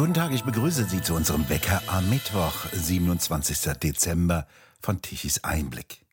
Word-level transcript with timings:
Guten 0.00 0.14
Tag, 0.14 0.32
ich 0.32 0.44
begrüße 0.44 0.86
Sie 0.86 1.02
zu 1.02 1.12
unserem 1.12 1.46
Wecker 1.50 1.82
am 1.86 2.08
Mittwoch, 2.08 2.64
27. 2.72 3.74
Dezember 3.82 4.46
von 4.80 5.02
Tichys 5.02 5.44
Einblick. 5.44 6.06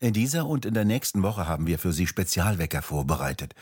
In 0.00 0.12
dieser 0.12 0.46
und 0.46 0.66
in 0.66 0.74
der 0.74 0.84
nächsten 0.84 1.22
Woche 1.22 1.46
haben 1.46 1.68
wir 1.68 1.78
für 1.78 1.92
Sie 1.92 2.08
Spezialwecker 2.08 2.82
vorbereitet. 2.82 3.54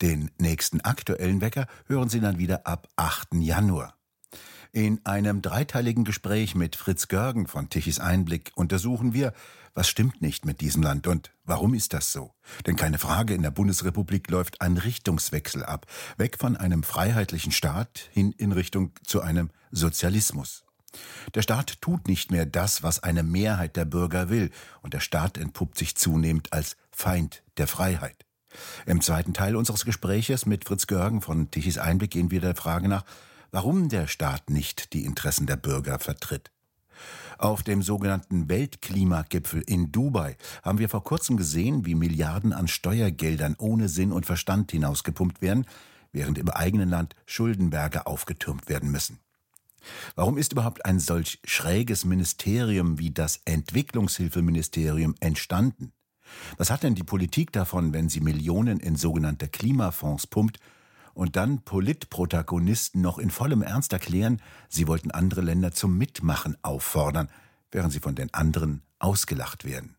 Den 0.00 0.30
nächsten 0.38 0.82
aktuellen 0.82 1.40
Wecker 1.40 1.66
hören 1.88 2.08
Sie 2.08 2.20
dann 2.20 2.38
wieder 2.38 2.64
ab 2.64 2.86
8. 2.94 3.34
Januar. 3.34 3.97
In 4.72 5.00
einem 5.06 5.40
dreiteiligen 5.40 6.04
Gespräch 6.04 6.54
mit 6.54 6.76
Fritz 6.76 7.08
Görgen 7.08 7.46
von 7.46 7.70
Tichys 7.70 8.00
Einblick 8.00 8.52
untersuchen 8.54 9.14
wir, 9.14 9.32
was 9.72 9.88
stimmt 9.88 10.20
nicht 10.20 10.44
mit 10.44 10.60
diesem 10.60 10.82
Land 10.82 11.06
und 11.06 11.30
warum 11.44 11.72
ist 11.72 11.94
das 11.94 12.12
so? 12.12 12.34
Denn 12.66 12.76
keine 12.76 12.98
Frage, 12.98 13.32
in 13.32 13.42
der 13.42 13.50
Bundesrepublik 13.50 14.28
läuft 14.30 14.60
ein 14.60 14.76
Richtungswechsel 14.76 15.64
ab, 15.64 15.86
weg 16.18 16.36
von 16.38 16.56
einem 16.56 16.82
freiheitlichen 16.82 17.52
Staat 17.52 18.10
hin 18.12 18.32
in 18.36 18.52
Richtung 18.52 18.92
zu 19.04 19.22
einem 19.22 19.50
Sozialismus. 19.70 20.64
Der 21.34 21.42
Staat 21.42 21.80
tut 21.80 22.06
nicht 22.06 22.30
mehr 22.30 22.44
das, 22.44 22.82
was 22.82 23.02
eine 23.02 23.22
Mehrheit 23.22 23.76
der 23.76 23.86
Bürger 23.86 24.28
will, 24.28 24.50
und 24.82 24.92
der 24.92 25.00
Staat 25.00 25.38
entpuppt 25.38 25.78
sich 25.78 25.96
zunehmend 25.96 26.52
als 26.52 26.76
Feind 26.90 27.42
der 27.56 27.68
Freiheit. 27.68 28.26
Im 28.84 29.00
zweiten 29.00 29.32
Teil 29.32 29.56
unseres 29.56 29.84
Gespräches 29.84 30.44
mit 30.44 30.66
Fritz 30.66 30.86
Görgen 30.86 31.22
von 31.22 31.50
Tichys 31.50 31.78
Einblick 31.78 32.10
gehen 32.10 32.30
wir 32.30 32.40
der 32.40 32.54
Frage 32.54 32.88
nach, 32.88 33.04
warum 33.50 33.88
der 33.88 34.06
Staat 34.06 34.50
nicht 34.50 34.92
die 34.92 35.04
Interessen 35.04 35.46
der 35.46 35.56
Bürger 35.56 35.98
vertritt. 35.98 36.50
Auf 37.38 37.62
dem 37.62 37.82
sogenannten 37.82 38.48
Weltklimagipfel 38.48 39.62
in 39.62 39.92
Dubai 39.92 40.36
haben 40.62 40.78
wir 40.78 40.88
vor 40.88 41.04
kurzem 41.04 41.36
gesehen, 41.36 41.86
wie 41.86 41.94
Milliarden 41.94 42.52
an 42.52 42.66
Steuergeldern 42.66 43.54
ohne 43.58 43.88
Sinn 43.88 44.10
und 44.10 44.26
Verstand 44.26 44.72
hinausgepumpt 44.72 45.40
werden, 45.40 45.66
während 46.12 46.38
im 46.38 46.48
eigenen 46.48 46.88
Land 46.88 47.14
Schuldenberge 47.26 48.06
aufgetürmt 48.06 48.68
werden 48.68 48.90
müssen. 48.90 49.20
Warum 50.16 50.36
ist 50.36 50.52
überhaupt 50.52 50.84
ein 50.84 50.98
solch 50.98 51.38
schräges 51.44 52.04
Ministerium 52.04 52.98
wie 52.98 53.12
das 53.12 53.40
Entwicklungshilfeministerium 53.44 55.14
entstanden? 55.20 55.92
Was 56.56 56.70
hat 56.70 56.82
denn 56.82 56.94
die 56.94 57.04
Politik 57.04 57.52
davon, 57.52 57.92
wenn 57.94 58.08
sie 58.08 58.20
Millionen 58.20 58.80
in 58.80 58.96
sogenannte 58.96 59.48
Klimafonds 59.48 60.26
pumpt 60.26 60.58
und 61.18 61.34
dann 61.34 61.62
Politprotagonisten 61.62 63.00
noch 63.00 63.18
in 63.18 63.30
vollem 63.30 63.62
Ernst 63.62 63.92
erklären, 63.92 64.40
sie 64.68 64.86
wollten 64.86 65.10
andere 65.10 65.40
Länder 65.40 65.72
zum 65.72 65.98
Mitmachen 65.98 66.56
auffordern, 66.62 67.28
während 67.72 67.92
sie 67.92 67.98
von 67.98 68.14
den 68.14 68.32
anderen 68.32 68.82
ausgelacht 69.00 69.64
werden. 69.64 69.96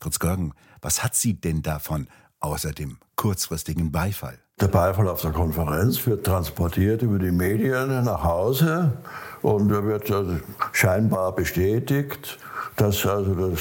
Fritz 0.00 0.20
Görgen, 0.20 0.54
was 0.80 1.02
hat 1.02 1.16
sie 1.16 1.34
denn 1.34 1.62
davon, 1.62 2.06
außer 2.38 2.70
dem 2.70 2.98
kurzfristigen 3.16 3.90
Beifall? 3.90 4.38
Der 4.60 4.68
Beifall 4.68 5.08
auf 5.08 5.22
der 5.22 5.32
Konferenz 5.32 6.06
wird 6.06 6.24
transportiert 6.24 7.02
über 7.02 7.18
die 7.18 7.32
Medien 7.32 8.04
nach 8.04 8.22
Hause 8.22 8.96
und 9.42 9.72
er 9.72 9.84
wird 9.84 10.08
also 10.12 10.38
scheinbar 10.70 11.34
bestätigt, 11.34 12.38
dass 12.76 13.04
also 13.04 13.34
das 13.34 13.60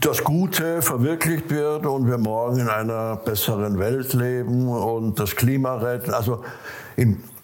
das 0.00 0.24
Gute 0.24 0.80
verwirklicht 0.80 1.50
wird 1.50 1.84
und 1.84 2.06
wir 2.06 2.16
morgen 2.16 2.58
in 2.60 2.68
einer 2.68 3.16
besseren 3.16 3.78
Welt 3.78 4.14
leben 4.14 4.66
und 4.68 5.18
das 5.18 5.36
Klima 5.36 5.74
retten. 5.74 6.14
Also 6.14 6.42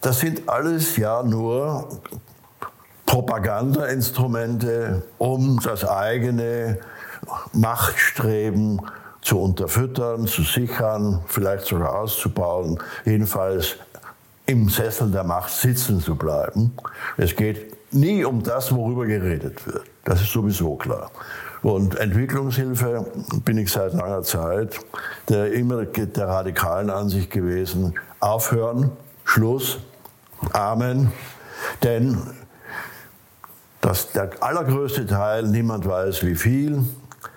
das 0.01 0.21
sind 0.21 0.49
alles 0.49 0.97
ja 0.97 1.23
nur 1.23 2.01
Propagandainstrumente, 3.05 5.03
um 5.19 5.61
das 5.63 5.87
eigene 5.87 6.79
Machtstreben 7.53 8.81
zu 9.21 9.39
unterfüttern, 9.39 10.27
zu 10.27 10.43
sichern, 10.43 11.21
vielleicht 11.27 11.67
sogar 11.67 11.95
auszubauen, 11.95 12.79
jedenfalls 13.05 13.77
im 14.47 14.71
Sessel 14.71 15.11
der 15.11 15.25
Macht 15.25 15.53
sitzen 15.53 16.01
zu 16.01 16.15
bleiben. 16.15 16.73
Es 17.19 17.37
geht 17.37 17.77
nie 17.93 18.25
um 18.25 18.43
das, 18.43 18.75
worüber 18.75 19.05
geredet 19.05 19.67
wird. 19.67 19.85
Das 20.05 20.23
ist 20.23 20.33
sowieso 20.33 20.77
klar. 20.77 21.11
Und 21.63 21.99
Entwicklungshilfe 21.99 23.07
bin 23.45 23.59
ich 23.59 23.71
seit 23.71 23.93
langer 23.93 24.23
Zeit 24.23 24.81
der 25.29 25.53
immer 25.53 25.85
der 25.85 26.29
radikalen 26.29 26.91
Ansicht 26.91 27.31
gewesen. 27.31 27.95
Aufhören, 28.19 28.91
Schluss, 29.25 29.79
Amen. 30.53 31.13
Denn 31.83 32.19
das, 33.81 34.13
der 34.13 34.31
allergrößte 34.41 35.07
Teil, 35.07 35.45
niemand 35.45 35.87
weiß 35.87 36.25
wie 36.25 36.35
viel, 36.35 36.85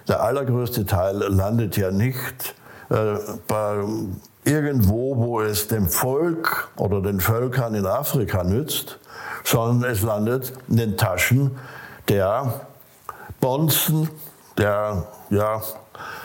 der 0.07 0.21
allergrößte 0.23 0.85
Teil 0.85 1.17
landet 1.17 1.77
ja 1.77 1.91
nicht 1.91 2.55
äh, 2.89 3.15
bei 3.47 3.83
irgendwo, 4.43 5.17
wo 5.17 5.41
es 5.41 5.67
dem 5.67 5.87
Volk 5.87 6.69
oder 6.75 7.01
den 7.01 7.19
Völkern 7.19 7.75
in 7.75 7.85
Afrika 7.85 8.43
nützt, 8.43 8.99
sondern 9.43 9.89
es 9.89 10.01
landet 10.01 10.53
in 10.67 10.77
den 10.77 10.97
Taschen 10.97 11.51
der 12.09 12.67
Bonzen, 13.43 14.09
der, 14.57 15.05
ja, 15.29 15.61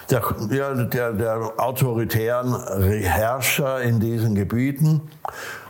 der, 0.08 0.22
ja, 0.52 0.84
der, 0.84 1.12
der 1.14 1.52
autoritären 1.56 2.54
Herrscher 3.02 3.82
in 3.82 3.98
diesen 3.98 4.36
Gebieten. 4.36 5.00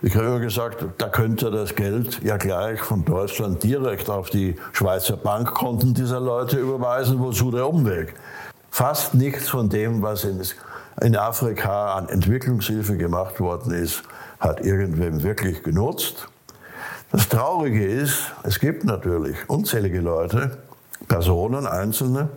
Ich 0.02 0.14
habe 0.14 0.26
immer 0.26 0.40
gesagt, 0.40 0.84
da 0.98 1.08
könnte 1.08 1.50
das 1.50 1.74
Geld 1.74 2.22
ja 2.22 2.36
gleich 2.36 2.80
von 2.80 3.02
Deutschland 3.02 3.62
direkt 3.62 4.10
auf 4.10 4.28
die 4.28 4.56
Schweizer 4.74 5.16
Bankkonten 5.16 5.94
dieser 5.94 6.20
Leute 6.20 6.58
überweisen. 6.58 7.18
Wozu 7.18 7.50
der 7.50 7.66
Umweg? 7.66 8.12
Fast 8.70 9.14
nichts 9.14 9.48
von 9.48 9.70
dem, 9.70 10.02
was 10.02 10.24
in, 10.24 10.42
in 11.00 11.16
Afrika 11.16 11.94
an 11.94 12.10
Entwicklungshilfe 12.10 12.98
gemacht 12.98 13.40
worden 13.40 13.72
ist, 13.72 14.02
hat 14.38 14.60
irgendwem 14.60 15.22
wirklich 15.22 15.62
genutzt. 15.62 16.28
Das 17.10 17.26
Traurige 17.26 17.86
ist, 17.86 18.34
es 18.42 18.60
gibt 18.60 18.84
natürlich 18.84 19.38
unzählige 19.48 20.02
Leute, 20.02 20.58
Personen, 21.08 21.66
Einzelne, 21.66 22.28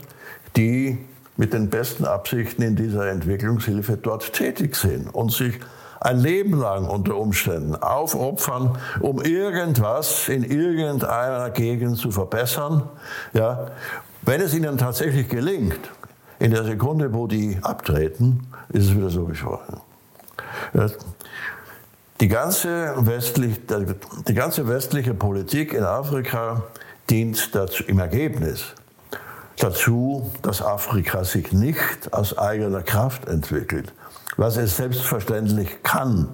die 0.55 0.97
mit 1.37 1.53
den 1.53 1.69
besten 1.69 2.05
Absichten 2.05 2.61
in 2.61 2.75
dieser 2.75 3.09
Entwicklungshilfe 3.09 3.97
dort 3.97 4.33
tätig 4.33 4.75
sind 4.75 5.07
und 5.13 5.31
sich 5.31 5.59
ein 5.99 6.19
Leben 6.19 6.59
lang 6.59 6.87
unter 6.87 7.15
Umständen 7.15 7.75
aufopfern, 7.75 8.77
um 8.99 9.21
irgendwas 9.21 10.29
in 10.29 10.43
irgendeiner 10.43 11.51
Gegend 11.51 11.97
zu 11.97 12.11
verbessern. 12.11 12.83
Ja, 13.33 13.67
wenn 14.23 14.41
es 14.41 14.53
ihnen 14.53 14.77
tatsächlich 14.77 15.29
gelingt, 15.29 15.79
in 16.39 16.51
der 16.51 16.63
Sekunde, 16.63 17.13
wo 17.13 17.27
die 17.27 17.59
abtreten, 17.61 18.47
ist 18.69 18.85
es 18.85 18.95
wieder 18.95 19.11
so 19.11 19.29
wie 19.29 19.35
vorher. 19.35 19.81
Die 22.19 22.27
ganze, 22.27 22.93
westlich, 22.97 23.61
die 24.27 24.33
ganze 24.33 24.67
westliche 24.67 25.13
Politik 25.13 25.73
in 25.73 25.83
Afrika 25.83 26.63
dient 27.09 27.53
dazu, 27.55 27.83
im 27.83 27.99
Ergebnis 27.99 28.73
dazu, 29.57 30.31
dass 30.41 30.61
Afrika 30.61 31.23
sich 31.23 31.51
nicht 31.51 32.11
aus 32.11 32.37
eigener 32.37 32.81
Kraft 32.81 33.27
entwickelt, 33.27 33.93
was 34.37 34.57
es 34.57 34.77
selbstverständlich 34.77 35.83
kann. 35.83 36.29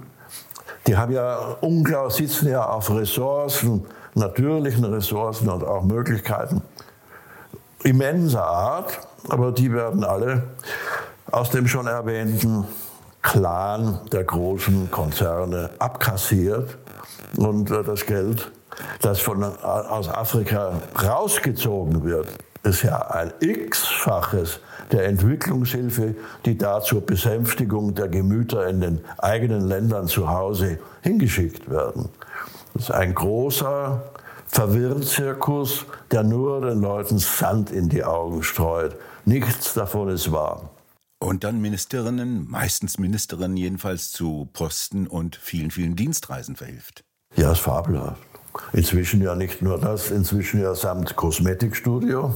Die 0.85 0.95
haben 0.95 1.11
ja 1.11 1.57
unglaublich, 1.61 2.29
sitzen 2.29 2.49
ja 2.49 2.65
auf 2.65 2.89
Ressourcen, 2.89 3.85
natürlichen 4.15 4.85
Ressourcen 4.85 5.49
und 5.49 5.63
auch 5.63 5.83
Möglichkeiten. 5.83 6.61
Immenser 7.83 8.45
Art, 8.45 8.99
aber 9.29 9.51
die 9.51 9.71
werden 9.71 10.03
alle 10.03 10.43
aus 11.31 11.49
dem 11.49 11.67
schon 11.67 11.87
erwähnten 11.87 12.65
Clan 13.21 13.99
der 14.11 14.23
großen 14.23 14.89
Konzerne 14.89 15.69
abkassiert. 15.79 16.77
Und 17.35 17.69
äh, 17.69 17.83
das 17.83 18.05
Geld 18.05 18.51
das 19.01 19.19
von, 19.19 19.43
aus 19.43 20.09
Afrika 20.09 20.81
rausgezogen 21.01 22.03
wird, 22.03 22.27
ist 22.63 22.83
ja 22.83 22.97
ein 23.11 23.33
x-faches 23.39 24.59
der 24.91 25.05
Entwicklungshilfe, 25.05 26.15
die 26.45 26.57
da 26.57 26.81
zur 26.81 27.05
Besänftigung 27.05 27.93
der 27.95 28.07
Gemüter 28.07 28.67
in 28.67 28.81
den 28.81 29.01
eigenen 29.17 29.67
Ländern 29.67 30.07
zu 30.07 30.29
Hause 30.29 30.79
hingeschickt 31.01 31.69
werden. 31.69 32.09
Das 32.73 32.83
ist 32.83 32.91
ein 32.91 33.13
großer 33.13 34.03
Verwirrzirkus, 34.47 35.85
der 36.11 36.23
nur 36.23 36.61
den 36.61 36.81
Leuten 36.81 37.19
Sand 37.19 37.69
in 37.69 37.89
die 37.89 38.03
Augen 38.03 38.43
streut. 38.43 38.95
Nichts 39.25 39.73
davon 39.73 40.09
ist 40.09 40.31
wahr. 40.31 40.69
Und 41.19 41.43
dann 41.43 41.59
Ministerinnen, 41.59 42.49
meistens 42.49 42.99
Ministerinnen 42.99 43.57
jedenfalls, 43.57 44.11
zu 44.11 44.47
Posten 44.53 45.07
und 45.07 45.35
vielen, 45.35 45.71
vielen 45.71 45.95
Dienstreisen 45.95 46.55
verhilft. 46.55 47.03
Ja, 47.35 47.51
ist 47.51 47.59
fabelhaft. 47.59 48.21
Inzwischen 48.73 49.21
ja 49.21 49.35
nicht 49.35 49.61
nur 49.61 49.79
das, 49.79 50.11
inzwischen 50.11 50.61
ja 50.61 50.75
samt 50.75 51.15
Kosmetikstudio. 51.15 52.35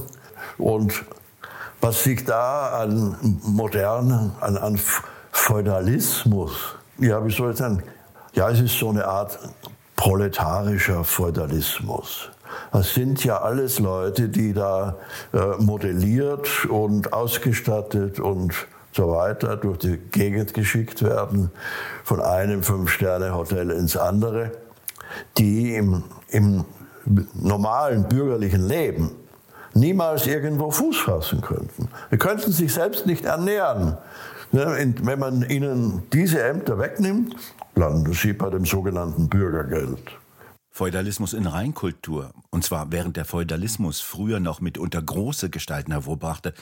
Und 0.58 1.04
was 1.80 2.04
sich 2.04 2.24
da 2.24 2.80
an 2.80 3.16
modernen, 3.42 4.32
an, 4.40 4.56
an 4.56 4.80
Feudalismus, 5.32 6.52
ja, 6.98 7.24
wie 7.24 7.32
soll 7.32 7.52
ich 7.52 7.58
sagen, 7.58 7.82
ja, 8.34 8.50
es 8.50 8.60
ist 8.60 8.78
so 8.78 8.90
eine 8.90 9.06
Art 9.06 9.38
proletarischer 9.96 11.04
Feudalismus. 11.04 12.30
Das 12.72 12.94
sind 12.94 13.24
ja 13.24 13.40
alles 13.40 13.78
Leute, 13.78 14.28
die 14.28 14.52
da 14.52 14.96
äh, 15.32 15.38
modelliert 15.58 16.66
und 16.66 17.12
ausgestattet 17.12 18.20
und 18.20 18.54
so 18.92 19.10
weiter 19.10 19.56
durch 19.56 19.78
die 19.78 19.96
Gegend 19.96 20.54
geschickt 20.54 21.02
werden, 21.02 21.50
von 22.04 22.20
einem 22.20 22.62
Fünf-Sterne-Hotel 22.62 23.70
ins 23.70 23.96
andere. 23.96 24.52
Die 25.38 25.74
im, 25.74 26.04
im 26.28 26.64
normalen 27.34 28.08
bürgerlichen 28.08 28.66
Leben 28.66 29.10
niemals 29.74 30.26
irgendwo 30.26 30.70
Fuß 30.70 30.98
fassen 30.98 31.40
könnten. 31.40 31.88
Sie 32.10 32.18
könnten 32.18 32.52
sich 32.52 32.72
selbst 32.72 33.06
nicht 33.06 33.24
ernähren. 33.24 33.96
Wenn 34.52 35.18
man 35.18 35.48
ihnen 35.48 36.02
diese 36.12 36.42
Ämter 36.42 36.78
wegnimmt, 36.78 37.34
landen 37.74 38.12
sie 38.12 38.34
bei 38.34 38.50
dem 38.50 38.66
sogenannten 38.66 39.28
Bürgergeld. 39.28 40.18
Feudalismus 40.70 41.32
in 41.32 41.46
Reinkultur, 41.46 42.32
und 42.50 42.64
zwar 42.64 42.92
während 42.92 43.16
der 43.16 43.24
Feudalismus 43.24 44.00
früher 44.00 44.40
noch 44.40 44.60
mitunter 44.60 45.02
große 45.02 45.50
Gestalten 45.50 45.92
hervorbrachte, 45.92 46.54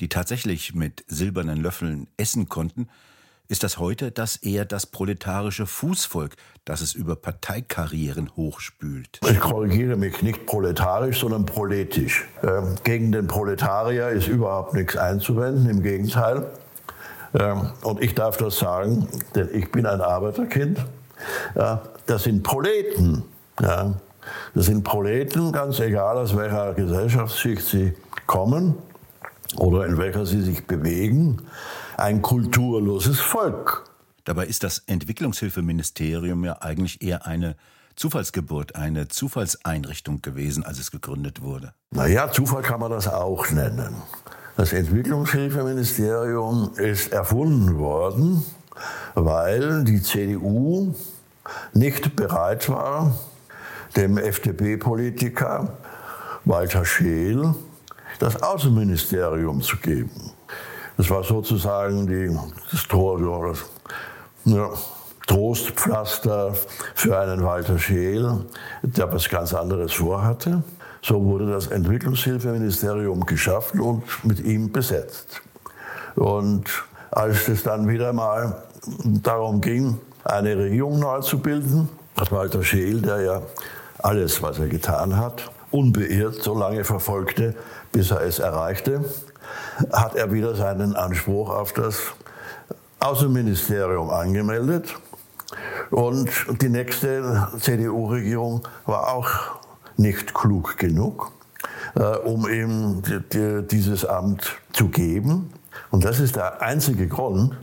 die 0.00 0.08
tatsächlich 0.08 0.74
mit 0.74 1.04
silbernen 1.06 1.58
Löffeln 1.58 2.08
essen 2.16 2.48
konnten, 2.48 2.88
ist 3.48 3.62
das 3.62 3.78
heute 3.78 4.10
das 4.10 4.36
eher 4.36 4.64
das 4.64 4.86
proletarische 4.86 5.66
Fußvolk, 5.66 6.34
das 6.64 6.80
es 6.80 6.94
über 6.94 7.16
Parteikarrieren 7.16 8.30
hochspült. 8.36 9.20
Ich 9.30 9.38
korrigiere 9.40 9.96
mich 9.96 10.22
nicht 10.22 10.46
proletarisch, 10.46 11.20
sondern 11.20 11.44
proletisch. 11.44 12.24
Ähm, 12.42 12.76
gegen 12.84 13.12
den 13.12 13.26
Proletarier 13.26 14.08
ist 14.08 14.28
überhaupt 14.28 14.74
nichts 14.74 14.96
einzuwenden, 14.96 15.68
im 15.68 15.82
Gegenteil. 15.82 16.46
Ähm, 17.34 17.70
und 17.82 18.02
ich 18.02 18.14
darf 18.14 18.38
das 18.38 18.58
sagen, 18.58 19.08
denn 19.34 19.50
ich 19.52 19.70
bin 19.70 19.84
ein 19.86 20.00
Arbeiterkind. 20.00 20.84
Ja, 21.54 21.82
das 22.06 22.22
sind 22.22 22.42
Proleten. 22.42 23.24
Ja. 23.60 23.94
Das 24.54 24.66
sind 24.66 24.84
Proleten, 24.84 25.52
ganz 25.52 25.80
egal 25.80 26.16
aus 26.16 26.34
welcher 26.34 26.72
Gesellschaftsschicht 26.72 27.60
sie 27.60 27.92
kommen 28.26 28.74
oder 29.58 29.84
in 29.84 29.98
welcher 29.98 30.24
sie 30.24 30.40
sich 30.40 30.66
bewegen 30.66 31.42
ein 31.96 32.22
kulturloses 32.22 33.20
Volk. 33.20 33.84
Dabei 34.24 34.46
ist 34.46 34.64
das 34.64 34.82
Entwicklungshilfeministerium 34.86 36.44
ja 36.44 36.62
eigentlich 36.62 37.02
eher 37.02 37.26
eine 37.26 37.56
Zufallsgeburt, 37.96 38.74
eine 38.74 39.08
Zufallseinrichtung 39.08 40.22
gewesen, 40.22 40.64
als 40.64 40.78
es 40.78 40.90
gegründet 40.90 41.42
wurde. 41.42 41.74
Naja, 41.90 42.30
Zufall 42.30 42.62
kann 42.62 42.80
man 42.80 42.90
das 42.90 43.06
auch 43.06 43.50
nennen. 43.50 43.94
Das 44.56 44.72
Entwicklungshilfeministerium 44.72 46.72
ist 46.76 47.12
erfunden 47.12 47.78
worden, 47.78 48.44
weil 49.14 49.84
die 49.84 50.02
CDU 50.02 50.94
nicht 51.72 52.16
bereit 52.16 52.68
war, 52.68 53.16
dem 53.96 54.16
FDP-Politiker 54.16 55.76
Walter 56.44 56.84
Scheel 56.84 57.54
das 58.18 58.42
Außenministerium 58.42 59.60
zu 59.60 59.76
geben. 59.76 60.32
Das 60.96 61.10
war 61.10 61.24
sozusagen 61.24 62.06
die, 62.06 62.36
das 62.70 62.86
Tor, 62.86 63.48
das, 63.48 63.64
ja, 64.44 64.70
Trostpflaster 65.26 66.54
für 66.94 67.18
einen 67.18 67.42
Walter 67.44 67.78
Scheel, 67.78 68.44
der 68.82 69.12
was 69.12 69.28
ganz 69.28 69.54
anderes 69.54 69.94
vorhatte. 69.94 70.62
So 71.02 71.22
wurde 71.24 71.50
das 71.50 71.66
Entwicklungshilfeministerium 71.68 73.24
geschaffen 73.26 73.80
und 73.80 74.02
mit 74.24 74.40
ihm 74.40 74.70
besetzt. 74.70 75.42
Und 76.14 76.64
als 77.10 77.48
es 77.48 77.62
dann 77.62 77.88
wieder 77.88 78.12
mal 78.12 78.62
darum 79.04 79.60
ging, 79.60 79.98
eine 80.24 80.56
Regierung 80.56 80.98
neu 80.98 81.20
zu 81.20 81.38
bilden, 81.38 81.88
hat 82.18 82.30
Walter 82.32 82.62
Scheel, 82.62 83.00
der 83.00 83.20
ja 83.22 83.42
alles, 83.98 84.42
was 84.42 84.58
er 84.58 84.68
getan 84.68 85.16
hat, 85.16 85.50
unbeirrt 85.74 86.40
so 86.40 86.56
lange 86.56 86.84
verfolgte, 86.84 87.56
bis 87.90 88.12
er 88.12 88.20
es 88.20 88.38
erreichte, 88.38 89.04
hat 89.92 90.14
er 90.14 90.32
wieder 90.32 90.54
seinen 90.54 90.94
Anspruch 90.94 91.50
auf 91.50 91.72
das 91.72 91.98
Außenministerium 93.00 94.08
angemeldet. 94.08 94.94
Und 95.90 96.30
die 96.62 96.68
nächste 96.68 97.48
CDU-Regierung 97.58 98.62
war 98.86 99.12
auch 99.12 99.28
nicht 99.96 100.32
klug 100.32 100.78
genug, 100.78 101.32
äh, 101.96 102.02
um 102.18 102.48
ihm 102.48 103.02
dieses 103.70 104.04
Amt 104.04 104.56
zu 104.72 104.88
geben. 104.88 105.52
Und 105.90 106.04
das 106.04 106.20
ist 106.20 106.36
der 106.36 106.62
einzige 106.62 107.08
Grund, 107.08 107.56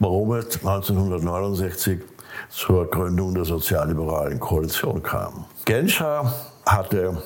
warum 0.00 0.32
es 0.32 0.56
1969 0.56 2.00
zur 2.48 2.90
Gründung 2.90 3.34
der 3.34 3.44
sozialliberalen 3.44 4.40
Koalition 4.40 5.02
kam. 5.02 5.44
Genscher 5.64 6.32
hatte 6.66 7.22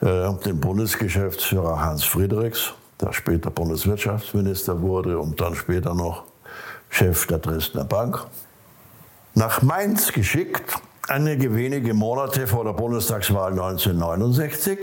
äh, 0.00 0.32
den 0.44 0.60
Bundesgeschäftsführer 0.60 1.80
Hans 1.80 2.04
Friedrichs 2.04 2.74
der 3.00 3.12
später 3.12 3.50
Bundeswirtschaftsminister 3.50 4.80
wurde 4.80 5.18
und 5.18 5.40
dann 5.40 5.54
später 5.54 5.94
noch 5.94 6.24
Chef 6.88 7.26
der 7.26 7.38
Dresdner 7.38 7.84
Bank, 7.84 8.24
nach 9.34 9.62
Mainz 9.62 10.12
geschickt, 10.12 10.76
einige 11.08 11.54
wenige 11.56 11.92
Monate 11.92 12.46
vor 12.46 12.64
der 12.64 12.72
Bundestagswahl 12.72 13.50
1969, 13.50 14.78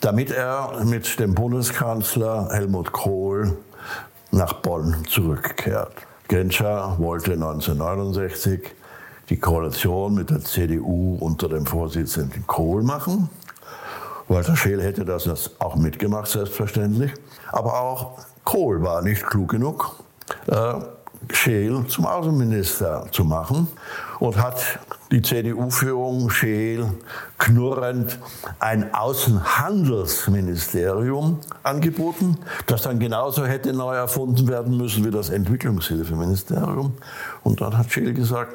damit 0.00 0.32
er 0.32 0.84
mit 0.84 1.20
dem 1.20 1.34
Bundeskanzler 1.34 2.48
Helmut 2.50 2.90
Kohl 2.90 3.56
nach 4.32 4.54
Bonn 4.54 5.04
zurückkehrt. 5.08 5.92
Genscher 6.26 6.96
wollte 6.98 7.32
1969 7.34 8.60
die 9.28 9.38
Koalition 9.38 10.14
mit 10.14 10.30
der 10.30 10.40
CDU 10.40 11.16
unter 11.20 11.48
dem 11.48 11.64
Vorsitzenden 11.64 12.44
Kohl 12.46 12.82
machen. 12.82 13.28
Walter 14.28 14.56
Scheel 14.56 14.82
hätte 14.82 15.04
das 15.04 15.50
auch 15.58 15.76
mitgemacht, 15.76 16.28
selbstverständlich. 16.28 17.12
Aber 17.50 17.80
auch 17.80 18.18
Kohl 18.44 18.82
war 18.82 19.02
nicht 19.02 19.26
klug 19.26 19.50
genug, 19.50 19.96
äh, 20.46 20.74
Scheel 21.30 21.86
zum 21.86 22.06
Außenminister 22.06 23.06
zu 23.12 23.24
machen 23.24 23.68
und 24.18 24.36
hat 24.36 24.80
die 25.10 25.22
CDU-Führung 25.22 26.28
Scheel 26.30 26.92
knurrend 27.38 28.18
ein 28.58 28.92
Außenhandelsministerium 28.94 31.38
angeboten, 31.62 32.36
das 32.66 32.82
dann 32.82 32.98
genauso 32.98 33.46
hätte 33.46 33.72
neu 33.72 33.94
erfunden 33.94 34.48
werden 34.48 34.76
müssen 34.76 35.04
wie 35.04 35.10
das 35.10 35.30
Entwicklungshilfeministerium. 35.30 36.94
Und 37.44 37.60
dann 37.60 37.78
hat 37.78 37.92
Scheel 37.92 38.14
gesagt, 38.14 38.54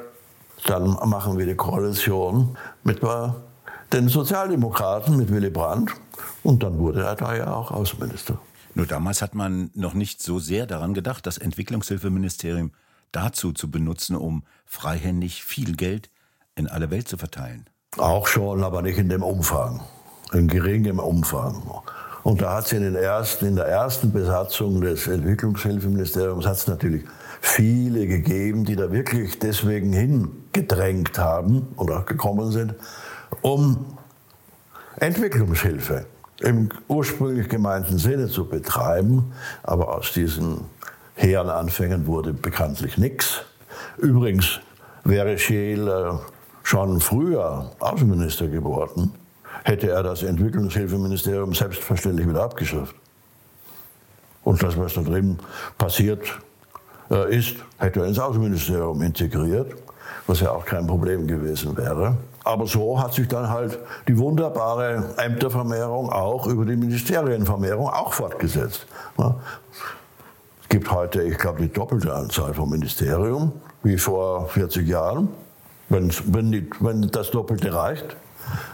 dann 0.65 0.97
machen 1.05 1.37
wir 1.37 1.45
die 1.45 1.55
Koalition 1.55 2.57
mit 2.83 3.01
den 3.93 4.09
Sozialdemokraten, 4.09 5.17
mit 5.17 5.31
Willy 5.31 5.49
Brandt. 5.49 5.91
Und 6.43 6.63
dann 6.63 6.77
wurde 6.77 7.03
er 7.03 7.15
da 7.15 7.35
ja 7.35 7.53
auch 7.53 7.71
Außenminister. 7.71 8.39
Nur 8.75 8.85
damals 8.85 9.21
hat 9.21 9.33
man 9.33 9.71
noch 9.73 9.93
nicht 9.93 10.21
so 10.21 10.39
sehr 10.39 10.67
daran 10.67 10.93
gedacht, 10.93 11.25
das 11.25 11.37
Entwicklungshilfeministerium 11.37 12.71
dazu 13.11 13.51
zu 13.51 13.71
benutzen, 13.71 14.15
um 14.15 14.43
freihändig 14.65 15.43
viel 15.43 15.75
Geld 15.75 16.09
in 16.55 16.67
alle 16.67 16.91
Welt 16.91 17.07
zu 17.07 17.17
verteilen. 17.17 17.65
Auch 17.97 18.27
schon, 18.27 18.63
aber 18.63 18.81
nicht 18.81 18.97
in 18.97 19.09
dem 19.09 19.23
Umfang, 19.23 19.81
in 20.33 20.47
geringem 20.47 20.99
Umfang. 20.99 21.63
Und 22.23 22.41
da 22.41 22.55
hat 22.55 22.65
es 22.65 22.73
in, 22.73 22.81
den 22.81 22.95
ersten, 22.95 23.45
in 23.45 23.55
der 23.55 23.67
ersten 23.67 24.11
Besatzung 24.11 24.81
des 24.81 25.07
Entwicklungshilfeministeriums 25.07 26.45
hat 26.45 26.57
es 26.57 26.67
natürlich 26.67 27.03
viele 27.41 28.05
gegeben, 28.05 28.65
die 28.65 28.75
da 28.75 28.91
wirklich 28.91 29.39
deswegen 29.39 29.93
hingedrängt 29.93 31.17
haben 31.17 31.67
und 31.77 31.89
auch 31.91 32.05
gekommen 32.05 32.51
sind, 32.51 32.75
um 33.41 33.97
Entwicklungshilfe 34.99 36.05
im 36.41 36.69
ursprünglich 36.87 37.49
gemeinten 37.49 37.97
Sinne 37.97 38.27
zu 38.27 38.45
betreiben. 38.45 39.33
Aber 39.63 39.95
aus 39.95 40.13
diesen 40.13 40.61
hehren 41.15 41.49
Anfängen 41.49 42.05
wurde 42.07 42.33
bekanntlich 42.33 42.97
nichts. 42.97 43.41
Übrigens 43.97 44.59
wäre 45.03 45.37
Scheel 45.37 45.87
äh, 45.87 46.11
schon 46.63 46.99
früher 46.99 47.71
Außenminister 47.79 48.47
geworden, 48.47 49.13
hätte 49.63 49.89
er 49.89 50.03
das 50.03 50.23
Entwicklungshilfeministerium 50.23 51.53
selbstverständlich 51.53 52.27
wieder 52.27 52.43
abgeschafft. 52.43 52.95
Und 54.43 54.61
das, 54.61 54.77
was 54.77 54.93
da 54.93 55.01
drin 55.01 55.39
passiert 55.77 56.39
äh, 57.09 57.35
ist, 57.35 57.55
hätte 57.77 58.01
er 58.01 58.07
ins 58.07 58.19
Außenministerium 58.19 59.01
integriert, 59.01 59.75
was 60.27 60.39
ja 60.39 60.51
auch 60.51 60.65
kein 60.65 60.85
Problem 60.87 61.27
gewesen 61.27 61.75
wäre. 61.75 62.17
Aber 62.47 62.65
so 62.65 62.97
hat 62.97 63.13
sich 63.13 63.27
dann 63.27 63.49
halt 63.49 63.77
die 64.07 64.17
wunderbare 64.17 65.15
Ämtervermehrung 65.17 66.09
auch 66.09 66.47
über 66.47 66.63
die 66.63 66.77
Ministerienvermehrung 66.77 67.89
auch 67.89 68.13
fortgesetzt. 68.13 68.87
Es 69.17 70.69
gibt 70.69 70.89
heute, 70.89 71.23
ich 71.23 71.37
glaube, 71.37 71.61
die 71.61 71.67
doppelte 71.67 72.13
Anzahl 72.13 72.53
vom 72.53 72.69
Ministerium 72.69 73.51
wie 73.83 73.97
vor 73.97 74.47
40 74.47 74.87
Jahren, 74.87 75.27
wenn, 75.89 76.09
wenn, 76.27 76.69
wenn 76.79 77.11
das 77.11 77.31
Doppelte 77.31 77.73
reicht. 77.73 78.15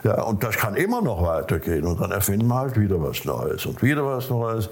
Ja, 0.03 0.21
und 0.21 0.43
das 0.43 0.55
kann 0.55 0.75
immer 0.75 1.01
noch 1.01 1.23
weitergehen. 1.23 1.87
Und 1.87 1.99
dann 1.99 2.11
erfinden 2.11 2.45
wir 2.45 2.55
halt 2.55 2.79
wieder 2.79 3.01
was 3.01 3.25
Neues 3.25 3.65
und 3.65 3.81
wieder 3.81 4.05
was 4.05 4.29
Neues. 4.29 4.69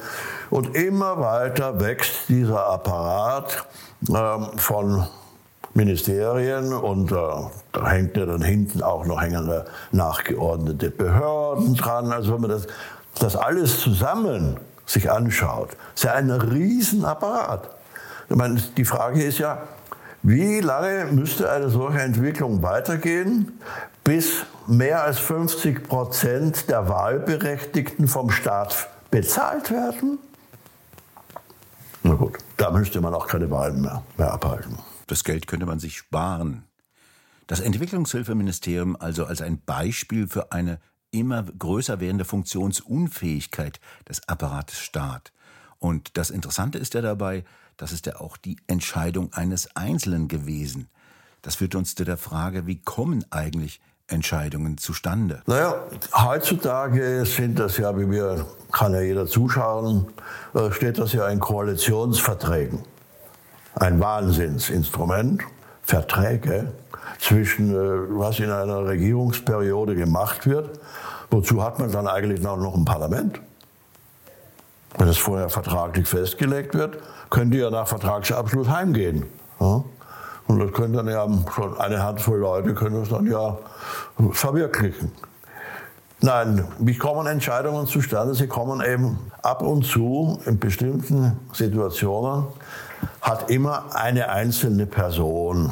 Und 0.52 0.76
immer 0.76 1.20
weiter 1.20 1.80
wächst 1.80 2.30
dieser 2.30 2.68
Apparat 2.68 3.66
ähm, 4.10 4.50
von 4.58 5.08
Ministerien 5.74 6.74
und 6.74 7.12
äh, 7.12 7.16
da 7.72 7.90
hängt 7.90 8.18
ja 8.18 8.26
dann 8.26 8.42
hinten 8.42 8.84
auch 8.84 9.06
noch 9.06 9.22
hängende 9.22 9.66
nachgeordnete 9.92 10.92
Behörden 10.92 11.76
dran. 11.76 12.12
Also 12.12 12.34
wenn 12.34 12.42
man 12.42 12.50
das, 12.50 12.68
das 13.20 13.36
alles 13.36 13.80
zusammen 13.80 14.58
sich 14.86 15.10
anschaut, 15.10 15.70
ist 15.96 16.04
ja 16.04 16.14
ein 16.14 16.30
Riesenapparat. 16.30 17.70
Ich 18.30 18.36
meine, 18.36 18.62
die 18.78 18.86
Frage 18.86 19.24
ist 19.24 19.40
ja, 19.40 19.64
wie 20.24 20.60
lange 20.60 21.06
müsste 21.12 21.50
eine 21.50 21.70
solche 21.70 22.02
Entwicklung 22.02 22.62
weitergehen, 22.62 23.60
bis 24.04 24.46
mehr 24.68 25.04
als 25.04 25.20
50 25.20 25.88
Prozent 25.88 26.70
der 26.70 26.90
Wahlberechtigten 26.90 28.08
vom 28.08 28.30
Staat 28.30 28.88
bezahlt 29.10 29.72
werden? 29.72 30.20
Na 32.04 32.14
gut, 32.16 32.38
da 32.58 32.72
müsste 32.72 33.02
man 33.02 33.14
auch 33.14 33.28
keine 33.28 33.50
Wahlen 33.52 33.82
mehr, 33.82 34.02
mehr 34.18 34.34
abhalten. 34.34 34.78
Das 35.12 35.26
Geld 35.26 35.46
könnte 35.46 35.66
man 35.66 35.78
sich 35.78 35.98
sparen. 35.98 36.64
Das 37.46 37.60
Entwicklungshilfeministerium 37.60 38.96
also 38.96 39.26
als 39.26 39.42
ein 39.42 39.62
Beispiel 39.62 40.26
für 40.26 40.54
eine 40.54 40.80
immer 41.12 41.44
größer 41.44 42.00
werdende 42.00 42.24
Funktionsunfähigkeit 42.24 43.82
des 44.08 44.26
Apparates 44.30 44.80
Staat. 44.80 45.34
Und 45.80 46.16
das 46.18 46.30
Interessante 46.30 46.78
ist 46.78 46.94
ja 46.94 47.02
dabei, 47.02 47.44
das 47.76 47.92
ist 47.92 48.06
ja 48.06 48.22
auch 48.22 48.38
die 48.38 48.56
Entscheidung 48.68 49.34
eines 49.34 49.76
Einzelnen 49.76 50.30
gewesen. 50.30 50.88
Das 51.42 51.56
führt 51.56 51.76
uns 51.76 51.94
zu 51.94 52.06
der 52.06 52.16
Frage, 52.16 52.66
wie 52.66 52.82
kommen 52.82 53.26
eigentlich 53.32 53.82
Entscheidungen 54.08 54.78
zustande? 54.78 55.42
Naja, 55.46 55.76
heutzutage 56.16 57.26
sind 57.26 57.60
das 57.60 57.76
ja, 57.76 58.00
wie 58.00 58.10
wir, 58.10 58.46
kann 58.72 58.94
ja 58.94 59.02
jeder 59.02 59.28
zuschauen, 59.28 60.08
äh, 60.54 60.72
steht 60.72 61.00
das 61.00 61.12
ja 61.12 61.28
in 61.28 61.42
Koalitionsverträgen. 61.42 62.80
Ein 63.76 64.00
Wahnsinnsinstrument, 64.00 65.44
Verträge 65.84 66.72
zwischen, 67.20 67.72
äh, 67.72 68.18
was 68.18 68.40
in 68.40 68.52
einer 68.52 68.86
Regierungsperiode 68.86 69.96
gemacht 69.96 70.48
wird. 70.48 70.80
Wozu 71.30 71.64
hat 71.64 71.80
man 71.80 71.92
dann 71.92 72.08
eigentlich 72.08 72.42
noch 72.42 72.76
ein 72.76 72.86
Parlament? 72.86 73.40
Wenn 74.98 75.08
es 75.08 75.18
vorher 75.18 75.50
vertraglich 75.50 76.08
festgelegt 76.08 76.76
wird, 76.76 76.98
können 77.30 77.52
die 77.52 77.60
ja 77.60 77.70
nach 77.70 77.88
Vertragsabschluss 77.88 78.70
heimgehen. 78.70 79.26
Ja? 79.60 79.84
Und 80.48 80.60
das 80.60 80.74
können 80.74 80.94
dann 80.94 81.08
ja 81.08 81.26
schon 81.56 81.80
eine 81.80 82.04
Handvoll 82.04 82.40
Leute 82.40 82.74
können 82.74 83.00
das 83.00 83.10
dann 83.10 83.26
ja 83.26 83.58
verwirklichen. 84.32 85.12
Nein, 86.20 86.68
wie 86.78 86.98
kommen 86.98 87.26
Entscheidungen 87.26 87.88
zustande? 87.88 88.36
Sie 88.36 88.48
kommen 88.48 88.82
eben 88.86 89.18
ab 89.42 89.64
und 89.64 89.86
zu 89.86 90.40
in 90.46 90.60
bestimmten 90.60 91.40
Situationen, 91.54 92.46
hat 93.22 93.50
immer 93.50 93.96
eine 93.96 94.30
einzelne 94.30 94.86
Person 94.86 95.72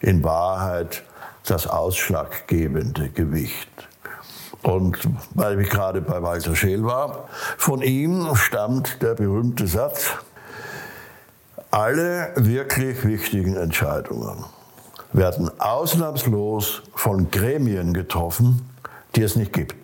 in 0.00 0.22
Wahrheit 0.24 1.02
das 1.46 1.66
ausschlaggebende 1.66 3.08
Gewicht. 3.08 3.68
Und 4.62 4.98
weil 5.34 5.60
ich 5.60 5.70
gerade 5.70 6.00
bei 6.00 6.22
Walter 6.22 6.54
Scheel 6.56 6.84
war, 6.84 7.28
von 7.56 7.80
ihm 7.80 8.34
stammt 8.34 9.02
der 9.02 9.14
berühmte 9.14 9.66
Satz, 9.66 10.10
alle 11.70 12.32
wirklich 12.36 13.04
wichtigen 13.04 13.56
Entscheidungen 13.56 14.44
werden 15.12 15.50
ausnahmslos 15.60 16.82
von 16.94 17.30
Gremien 17.30 17.94
getroffen, 17.94 18.68
die 19.14 19.22
es 19.22 19.36
nicht 19.36 19.52
gibt. 19.52 19.77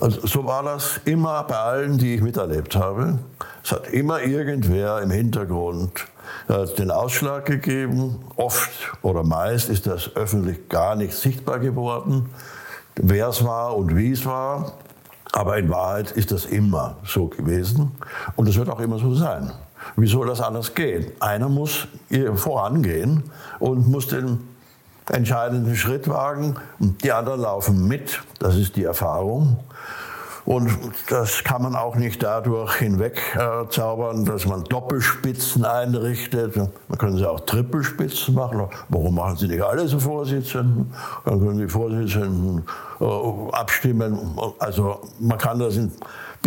Also 0.00 0.26
so 0.26 0.44
war 0.44 0.62
das 0.62 1.00
immer 1.06 1.42
bei 1.44 1.56
allen, 1.56 1.96
die 1.96 2.16
ich 2.16 2.20
miterlebt 2.20 2.76
habe. 2.76 3.18
Es 3.64 3.72
hat 3.72 3.88
immer 3.88 4.20
irgendwer 4.20 5.00
im 5.00 5.10
Hintergrund 5.10 6.06
äh, 6.48 6.66
den 6.74 6.90
Ausschlag 6.90 7.46
gegeben. 7.46 8.24
Oft 8.36 8.70
oder 9.02 9.22
meist 9.22 9.70
ist 9.70 9.86
das 9.86 10.14
öffentlich 10.14 10.68
gar 10.68 10.96
nicht 10.96 11.14
sichtbar 11.14 11.60
geworden, 11.60 12.28
wer 12.96 13.28
es 13.28 13.42
war 13.42 13.76
und 13.76 13.96
wie 13.96 14.12
es 14.12 14.26
war. 14.26 14.74
Aber 15.32 15.56
in 15.56 15.70
Wahrheit 15.70 16.12
ist 16.12 16.30
das 16.30 16.44
immer 16.44 16.98
so 17.04 17.26
gewesen 17.28 17.92
und 18.36 18.48
es 18.48 18.56
wird 18.56 18.68
auch 18.68 18.80
immer 18.80 18.98
so 18.98 19.14
sein. 19.14 19.50
Wie 19.96 20.06
soll 20.06 20.26
das 20.26 20.40
anders 20.40 20.74
gehen? 20.74 21.12
Einer 21.20 21.48
muss 21.48 21.86
vorangehen 22.34 23.22
und 23.58 23.88
muss 23.88 24.08
den 24.08 24.40
entscheidenden 25.10 25.76
Schritt 25.76 26.08
wagen. 26.08 26.56
Die 26.78 27.12
anderen 27.12 27.40
laufen 27.42 27.86
mit. 27.86 28.22
Das 28.38 28.56
ist 28.56 28.76
die 28.76 28.84
Erfahrung. 28.84 29.58
Und 30.46 30.70
das 31.08 31.42
kann 31.42 31.60
man 31.62 31.74
auch 31.74 31.96
nicht 31.96 32.22
dadurch 32.22 32.76
hinwegzaubern, 32.76 34.22
äh, 34.22 34.26
dass 34.26 34.46
man 34.46 34.62
Doppelspitzen 34.62 35.64
einrichtet. 35.64 36.56
Man 36.56 36.98
können 36.98 37.16
sie 37.16 37.28
auch 37.28 37.40
Trippelspitzen 37.40 38.32
machen. 38.32 38.62
Warum 38.88 39.16
machen 39.16 39.36
sie 39.36 39.48
nicht 39.48 39.62
alle 39.62 39.88
so 39.88 39.98
Vorsitzenden? 39.98 40.94
Dann 41.24 41.40
können 41.40 41.58
die 41.58 41.68
Vorsitzenden 41.68 42.62
äh, 43.00 43.04
abstimmen. 43.50 44.38
Also 44.60 45.00
man 45.18 45.36
kann 45.36 45.58
das 45.58 45.78
in, 45.78 45.90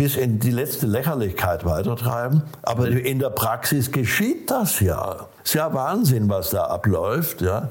bis 0.00 0.16
in 0.16 0.38
die 0.38 0.50
letzte 0.50 0.86
Lächerlichkeit 0.86 1.66
weitertreiben. 1.66 2.42
Aber 2.62 2.88
in 2.88 3.18
der 3.18 3.28
Praxis 3.28 3.92
geschieht 3.92 4.50
das 4.50 4.80
ja. 4.80 5.26
Ist 5.44 5.52
ja 5.52 5.74
Wahnsinn, 5.74 6.30
was 6.30 6.48
da 6.48 6.64
abläuft. 6.64 7.42
Ja. 7.42 7.68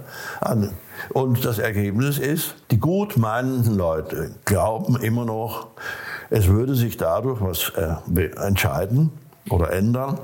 Und 1.12 1.43
das 1.43 1.57
Ergebnis 1.57 2.19
ist, 2.19 2.53
die 2.69 2.77
gut 2.77 3.17
meinenden 3.17 3.75
Leute 3.75 4.29
glauben 4.45 4.95
immer 4.98 5.25
noch, 5.25 5.69
es 6.29 6.45
würde 6.45 6.75
sich 6.75 6.98
dadurch 6.98 7.41
was 7.41 7.71
äh, 7.75 8.25
entscheiden 8.45 9.09
oder 9.50 9.72
ändern, 9.72 10.19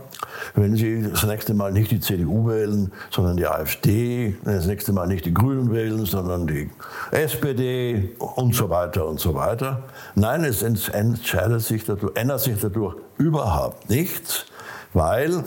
wenn 0.53 0.75
Sie 0.75 1.09
das 1.09 1.23
nächste 1.23 1.53
Mal 1.53 1.71
nicht 1.71 1.91
die 1.91 1.99
CDU 1.99 2.47
wählen, 2.47 2.91
sondern 3.09 3.37
die 3.37 3.47
AfD, 3.47 4.35
das 4.43 4.67
nächste 4.67 4.93
Mal 4.93 5.07
nicht 5.07 5.25
die 5.25 5.33
Grünen 5.33 5.71
wählen, 5.71 6.05
sondern 6.05 6.47
die 6.47 6.69
SPD 7.11 8.15
und 8.19 8.53
so 8.53 8.69
weiter 8.69 9.07
und 9.07 9.19
so 9.19 9.33
weiter. 9.33 9.83
Nein, 10.15 10.43
es 10.43 10.61
entscheidet 10.61 11.61
sich 11.61 11.85
dadurch, 11.85 12.15
ändert 12.15 12.41
sich 12.41 12.59
dadurch 12.59 12.95
überhaupt 13.17 13.89
nichts, 13.89 14.45
weil 14.93 15.43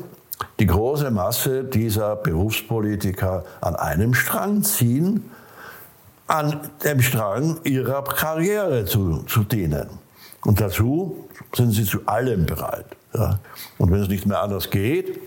die 0.58 0.66
große 0.66 1.10
Masse 1.10 1.64
dieser 1.64 2.16
Berufspolitiker 2.16 3.44
an 3.60 3.76
einem 3.76 4.14
Strang 4.14 4.62
ziehen, 4.62 5.30
an 6.26 6.60
dem 6.84 7.00
Strang 7.00 7.58
ihrer 7.64 8.04
Karriere 8.04 8.84
zu, 8.84 9.22
zu 9.26 9.44
dienen. 9.44 9.88
Und 10.44 10.60
dazu 10.60 11.28
sind 11.54 11.72
sie 11.72 11.84
zu 11.84 12.06
allem 12.06 12.46
bereit. 12.46 12.86
Ja. 13.14 13.38
Und 13.78 13.90
wenn 13.90 14.00
es 14.00 14.08
nicht 14.08 14.26
mehr 14.26 14.42
anders 14.42 14.70
geht, 14.70 15.20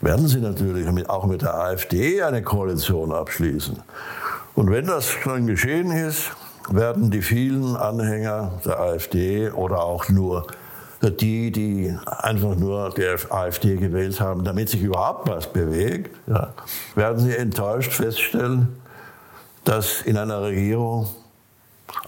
werden 0.00 0.28
sie 0.28 0.40
natürlich 0.40 0.86
auch 1.08 1.26
mit 1.26 1.42
der 1.42 1.54
AfD 1.54 2.22
eine 2.22 2.42
Koalition 2.42 3.12
abschließen. 3.12 3.78
Und 4.54 4.70
wenn 4.70 4.86
das 4.86 5.10
dann 5.24 5.46
geschehen 5.46 5.90
ist, 5.90 6.30
werden 6.70 7.10
die 7.10 7.22
vielen 7.22 7.76
Anhänger 7.76 8.60
der 8.64 8.78
AfD 8.78 9.50
oder 9.50 9.82
auch 9.82 10.08
nur 10.08 10.46
die, 11.02 11.52
die 11.52 11.94
einfach 12.06 12.54
nur 12.56 12.90
die 12.90 13.04
AfD 13.30 13.76
gewählt 13.76 14.20
haben, 14.20 14.44
damit 14.44 14.70
sich 14.70 14.82
überhaupt 14.82 15.28
was 15.28 15.52
bewegt, 15.52 16.16
ja, 16.26 16.54
werden 16.94 17.18
sie 17.18 17.36
enttäuscht 17.36 17.92
feststellen, 17.92 18.68
dass 19.64 20.02
in 20.02 20.16
einer 20.16 20.42
Regierung 20.42 21.08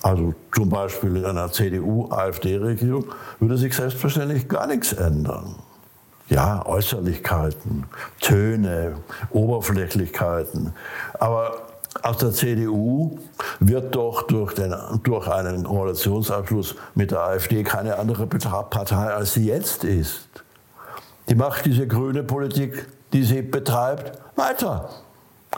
also 0.07 0.35
zum 0.55 0.69
Beispiel 0.69 1.17
in 1.17 1.25
einer 1.25 1.51
CDU-AfD-Regierung 1.51 3.07
würde 3.41 3.59
sich 3.59 3.75
selbstverständlich 3.75 4.47
gar 4.47 4.69
nichts 4.69 4.93
ändern. 4.93 5.57
Ja, 6.29 6.65
Äußerlichkeiten, 6.65 7.87
Töne, 8.21 8.99
Oberflächlichkeiten. 9.31 10.73
Aber 11.19 11.57
aus 12.03 12.19
der 12.19 12.31
CDU 12.31 13.19
wird 13.59 13.97
doch 13.97 14.23
durch, 14.29 14.55
den, 14.55 14.73
durch 15.03 15.27
einen 15.27 15.65
Koalitionsabschluss 15.65 16.77
mit 16.95 17.11
der 17.11 17.23
AfD 17.23 17.65
keine 17.65 17.99
andere 17.99 18.29
Partei, 18.29 19.13
als 19.13 19.35
sie 19.35 19.47
jetzt 19.47 19.83
ist. 19.83 20.29
Die 21.29 21.35
macht 21.35 21.65
diese 21.65 21.89
grüne 21.89 22.23
Politik, 22.23 22.87
die 23.13 23.25
sie 23.25 23.43
betreibt, 23.43 24.21
weiter. 24.37 24.89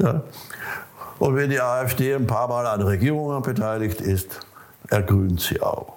Ja. 0.01 0.23
Und 1.19 1.37
wenn 1.37 1.51
die 1.51 1.61
AfD 1.61 2.15
ein 2.15 2.27
paar 2.27 2.49
Mal 2.49 2.67
an 2.67 2.83
Regierungen 2.83 3.43
beteiligt 3.43 4.01
ist, 4.01 4.41
ergrünt 4.89 5.41
sie 5.41 5.61
auch. 5.61 5.95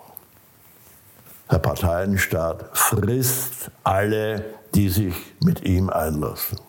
Der 1.51 1.59
Parteienstaat 1.59 2.65
frisst 2.73 3.71
alle, 3.83 4.45
die 4.73 4.89
sich 4.89 5.15
mit 5.43 5.63
ihm 5.63 5.89
einlassen. 5.89 6.59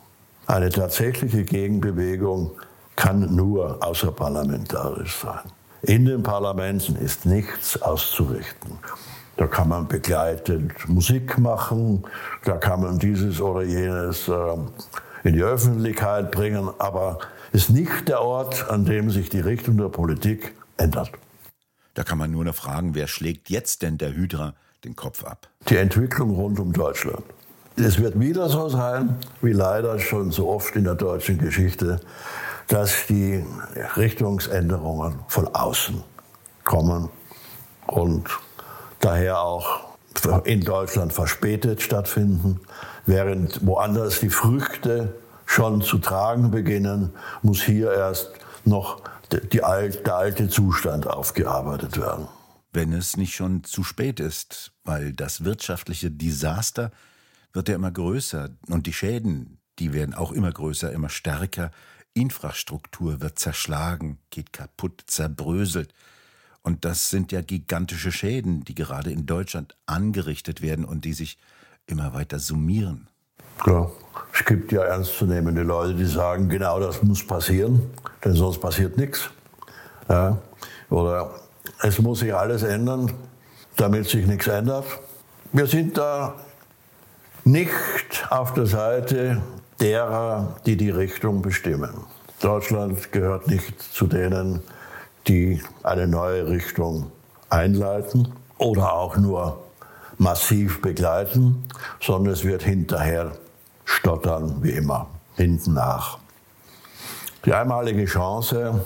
Eine 0.47 0.71
tatsächliche 0.71 1.45
Gegenbewegung 1.45 2.51
kann 2.97 3.35
nur 3.35 3.79
außerparlamentarisch 3.81 5.17
sein. 5.19 5.51
In 5.83 6.05
den 6.05 6.23
Parlamenten 6.23 6.97
ist 6.97 7.27
nichts 7.27 7.81
auszurichten. 7.81 8.79
Da 9.37 9.47
kann 9.47 9.69
man 9.69 9.89
begleitend 9.89 10.73
Musik 10.89 11.39
machen, 11.39 12.05
da 12.45 12.57
kann 12.59 12.83
man 12.83 12.99
dieses 12.99 13.41
oder 13.41 13.63
jenes 13.63 14.29
äh, 14.29 14.57
in 15.25 15.35
die 15.35 15.43
Öffentlichkeit 15.43 16.31
bringen, 16.31 16.71
aber 16.79 17.19
ist 17.53 17.71
nicht 17.71 18.09
der 18.09 18.23
Ort, 18.23 18.69
an 18.69 18.85
dem 18.85 19.11
sich 19.11 19.29
die 19.29 19.41
Richtung 19.41 19.77
der 19.77 19.89
Politik 19.89 20.55
ändert. 20.77 21.11
Da 21.95 22.05
kann 22.05 22.19
man 22.19 22.31
nur 22.31 22.45
noch 22.45 22.55
fragen, 22.55 22.95
wer 22.95 23.07
schlägt 23.07 23.51
jetzt 23.51 23.83
denn 23.83 23.99
der 23.99 24.15
Hydra 24.15 24.55
den 24.85 24.97
Kopf 24.97 25.25
ab? 25.25 25.49
Die 25.69 25.77
Entwicklung 25.77 26.31
rund 26.31 26.59
um 26.59 26.73
Deutschland. 26.73 27.23
Es 27.77 27.99
wird 27.99 28.19
wieder 28.19 28.49
so 28.49 28.69
sein, 28.69 29.17
wie 29.41 29.53
leider 29.53 29.99
schon 29.99 30.31
so 30.31 30.49
oft 30.49 30.75
in 30.77 30.85
der 30.85 30.95
deutschen 30.95 31.39
Geschichte, 31.39 32.01
dass 32.69 33.07
die 33.07 33.45
Richtungsänderungen 33.97 35.21
von 35.29 35.55
außen 35.55 36.03
kommen 36.65 37.09
und 37.87 38.29
daher 39.01 39.41
auch 39.41 39.93
in 40.45 40.61
Deutschland 40.61 41.13
verspätet 41.13 41.83
stattfinden, 41.83 42.61
während 43.07 43.65
woanders 43.67 44.21
die 44.21 44.31
Früchte 44.31 45.15
schon 45.47 45.83
zu 45.83 45.99
tragen 45.99 46.51
beginnen, 46.51 47.11
muss 47.43 47.63
hier 47.63 47.93
erst 47.93 48.31
noch 48.65 49.03
alt, 49.63 50.07
der 50.07 50.17
alte 50.17 50.49
Zustand 50.49 51.07
aufgearbeitet 51.07 51.99
werden. 51.99 52.29
Wenn 52.73 52.93
es 52.93 53.17
nicht 53.17 53.35
schon 53.35 53.65
zu 53.65 53.85
spät 53.85 54.21
ist, 54.21 54.73
weil 54.85 55.13
das 55.13 55.45
wirtschaftliche 55.45 56.11
Desaster 56.11 56.91
wird 57.53 57.69
ja 57.69 57.75
immer 57.75 57.91
größer 57.91 58.51
und 58.69 58.87
die 58.87 58.93
Schäden, 58.93 59.59
die 59.79 59.93
werden 59.93 60.15
auch 60.15 60.33
immer 60.33 60.53
größer, 60.53 60.93
immer 60.93 61.09
stärker. 61.09 61.71
Infrastruktur 62.15 63.21
wird 63.21 63.39
zerschlagen, 63.39 64.19
geht 64.31 64.53
kaputt, 64.53 65.05
zerbröselt. 65.07 65.95
Und 66.63 66.85
das 66.85 67.11
sind 67.11 67.33
ja 67.33 67.41
gigantische 67.41 68.13
Schäden, 68.13 68.65
die 68.65 68.75
gerade 68.75 69.11
in 69.11 69.27
Deutschland 69.27 69.77
angerichtet 69.87 70.63
werden 70.63 70.85
und 70.85 71.05
die 71.05 71.15
sich 71.15 71.39
immer 71.87 72.13
weiter 72.15 72.39
summieren. 72.39 73.09
Ja, 73.67 73.91
es 74.33 74.45
gibt 74.45 74.73
ja 74.73 74.83
ernstzunehmende 74.83 75.63
Leute, 75.63 75.95
die 75.95 76.05
sagen, 76.05 76.49
genau 76.49 76.81
das 76.81 77.03
muss 77.03 77.27
passieren, 77.27 77.91
denn 78.25 78.35
sonst 78.35 78.61
passiert 78.61 78.97
nichts. 78.97 79.31
Ja, 80.09 80.39
oder 80.91 81.31
es 81.83 81.99
muss 81.99 82.21
sich 82.21 82.35
alles 82.35 82.63
ändern, 82.63 83.13
damit 83.77 84.09
sich 84.09 84.27
nichts 84.27 84.47
ändert. 84.47 84.87
Wir 85.53 85.67
sind 85.67 85.97
da 85.99 86.35
nicht 87.45 87.71
auf 88.31 88.55
der 88.55 88.67
Seite 88.67 89.43
derer, 89.81 90.57
die 90.67 90.77
die 90.77 90.91
Richtung 90.91 91.43
bestimmen. 91.43 91.93
Deutschland 92.41 93.13
gehört 93.13 93.49
nicht 93.49 93.81
zu 93.81 94.07
denen, 94.07 94.63
die 95.29 95.63
eine 95.83 96.07
neue 96.09 96.49
Richtung 96.49 97.11
einleiten 97.51 98.33
oder 98.59 98.93
auch 98.93 99.17
nur 99.17 99.63
massiv 100.23 100.81
begleiten, 100.81 101.65
sondern 102.01 102.33
es 102.33 102.45
wird 102.45 102.63
hinterher 102.63 103.33
stottern, 103.85 104.63
wie 104.63 104.71
immer, 104.71 105.09
hinten 105.35 105.75
nach. 105.75 106.19
Die 107.45 107.53
einmalige 107.53 108.05
Chance, 108.05 108.85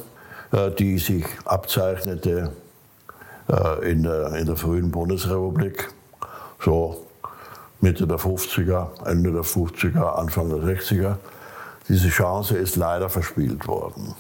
äh, 0.51 0.71
die 0.71 0.99
sich 0.99 1.27
abzeichnete 1.45 2.53
äh, 3.51 3.91
in 3.91 4.03
der, 4.03 4.35
in 4.37 4.47
der 4.47 4.57
frühen 4.57 4.91
Bundesrepublik, 4.91 5.91
so 6.65 7.07
Mitte 7.83 8.07
der 8.07 8.19
50er, 8.19 9.07
Ende 9.07 9.31
der 9.31 9.43
50er, 9.43 10.15
Anfang 10.15 10.49
der 10.49 10.77
60er. 10.77 11.17
Diese 11.87 12.09
Chance 12.09 12.57
ist 12.57 12.77
leider 12.77 13.11
verspielt 13.11 13.69
worden. 13.69 14.15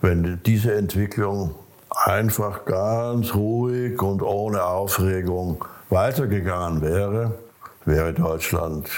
Wenn 0.00 0.40
diese 0.44 0.74
Entwicklung 0.74 1.54
einfach 1.88 2.64
ganz 2.64 3.32
ruhig 3.34 4.02
und 4.02 4.22
ohne 4.22 4.64
Aufregung 4.64 5.64
weitergegangen 5.90 6.82
wäre, 6.82 7.38
wäre 7.84 8.12
Deutschland 8.12 8.88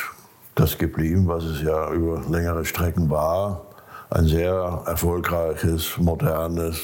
das 0.54 0.76
geblieben, 0.78 1.28
was 1.28 1.44
es 1.44 1.62
ja 1.62 1.90
über 1.92 2.22
längere 2.28 2.64
Strecken 2.64 3.10
war. 3.10 3.66
Ein 4.10 4.26
sehr 4.26 4.82
erfolgreiches, 4.86 5.98
modernes, 5.98 6.80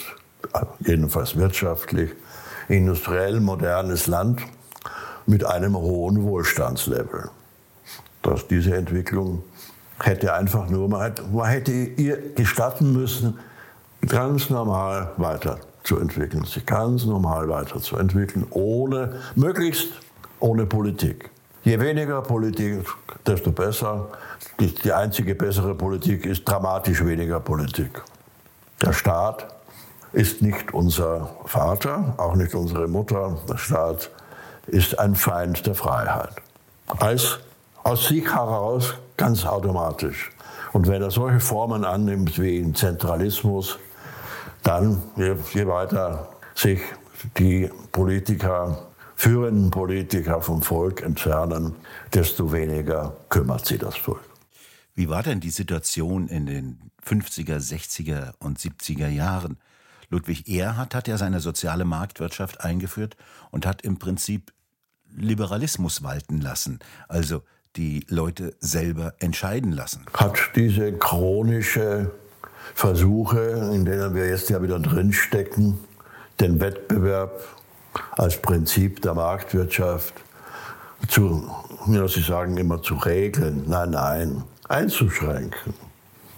jedenfalls 0.80 1.36
wirtschaftlich, 1.36 2.10
industriell 2.68 3.40
modernes 3.40 4.06
Land 4.06 4.42
mit 5.26 5.44
einem 5.44 5.74
hohen 5.74 6.22
Wohlstandslevel. 6.22 7.30
Dass 8.22 8.46
diese 8.46 8.76
Entwicklung 8.76 9.42
hätte 10.00 10.34
einfach 10.34 10.68
nur, 10.68 10.88
man 10.88 11.12
hätte, 11.46 11.72
ihr 11.72 12.34
gestatten 12.34 12.92
müssen, 12.92 13.38
ganz 14.06 14.50
normal 14.50 15.12
weiterzuentwickeln, 15.84 16.44
sich 16.44 16.64
ganz 16.66 17.04
normal 17.04 17.48
weiterzuentwickeln, 17.48 18.46
ohne, 18.50 19.20
möglichst 19.34 19.88
ohne 20.40 20.66
Politik. 20.66 21.30
Je 21.62 21.78
weniger 21.80 22.22
Politik, 22.22 22.86
desto 23.26 23.52
besser. 23.52 24.08
Die, 24.60 24.74
die 24.74 24.92
einzige 24.92 25.34
bessere 25.34 25.74
Politik 25.74 26.26
ist 26.26 26.44
dramatisch 26.44 27.04
weniger 27.04 27.40
Politik. 27.40 28.02
Der 28.82 28.92
Staat 28.92 29.46
ist 30.12 30.42
nicht 30.42 30.72
unser 30.74 31.30
Vater, 31.46 32.14
auch 32.18 32.34
nicht 32.34 32.54
unsere 32.54 32.86
Mutter. 32.86 33.38
Der 33.48 33.56
Staat 33.56 34.10
ist 34.66 34.98
ein 34.98 35.14
Feind 35.14 35.66
der 35.66 35.74
Freiheit. 35.74 36.34
Als, 36.86 37.38
aus 37.82 38.08
sich 38.08 38.24
heraus 38.24 38.94
ganz 39.16 39.44
automatisch. 39.44 40.30
Und 40.72 40.86
wenn 40.86 41.02
er 41.02 41.10
solche 41.10 41.40
Formen 41.40 41.84
annimmt 41.84 42.40
wie 42.40 42.72
Zentralismus, 42.72 43.78
dann, 44.64 45.02
je, 45.16 45.36
je 45.52 45.66
weiter 45.66 46.28
sich 46.54 46.80
die 47.38 47.70
Politiker, 47.92 48.88
führenden 49.14 49.70
Politiker 49.70 50.40
vom 50.40 50.62
Volk 50.62 51.02
entfernen, 51.02 51.76
desto 52.12 52.52
weniger 52.52 53.16
kümmert 53.28 53.66
sie 53.66 53.78
das 53.78 53.96
Volk. 53.96 54.24
Wie 54.94 55.08
war 55.08 55.22
denn 55.22 55.40
die 55.40 55.50
Situation 55.50 56.28
in 56.28 56.46
den 56.46 56.90
50er, 57.06 57.58
60er 57.58 58.34
und 58.38 58.58
70er 58.58 59.08
Jahren? 59.08 59.58
Ludwig 60.08 60.48
Erhard 60.48 60.94
hat 60.94 61.08
ja 61.08 61.16
seine 61.16 61.40
soziale 61.40 61.84
Marktwirtschaft 61.84 62.60
eingeführt 62.60 63.16
und 63.50 63.66
hat 63.66 63.82
im 63.82 63.98
Prinzip 63.98 64.52
Liberalismus 65.16 66.02
walten 66.02 66.40
lassen, 66.40 66.78
also 67.08 67.42
die 67.76 68.04
Leute 68.08 68.54
selber 68.60 69.14
entscheiden 69.18 69.72
lassen. 69.72 70.06
Hat 70.14 70.38
diese 70.54 70.92
chronische 70.92 72.12
Versuche, 72.74 73.70
in 73.72 73.84
denen 73.84 74.14
wir 74.14 74.28
jetzt 74.28 74.50
ja 74.50 74.62
wieder 74.62 74.78
drinstecken, 74.78 75.78
den 76.40 76.60
Wettbewerb 76.60 77.42
als 78.12 78.40
Prinzip 78.40 79.02
der 79.02 79.14
Marktwirtschaft 79.14 80.14
zu, 81.08 81.48
ja, 81.88 82.08
Sie 82.08 82.22
sagen 82.22 82.56
immer 82.56 82.82
zu 82.82 82.94
regeln, 82.94 83.64
nein, 83.66 83.90
nein, 83.90 84.44
einzuschränken 84.68 85.74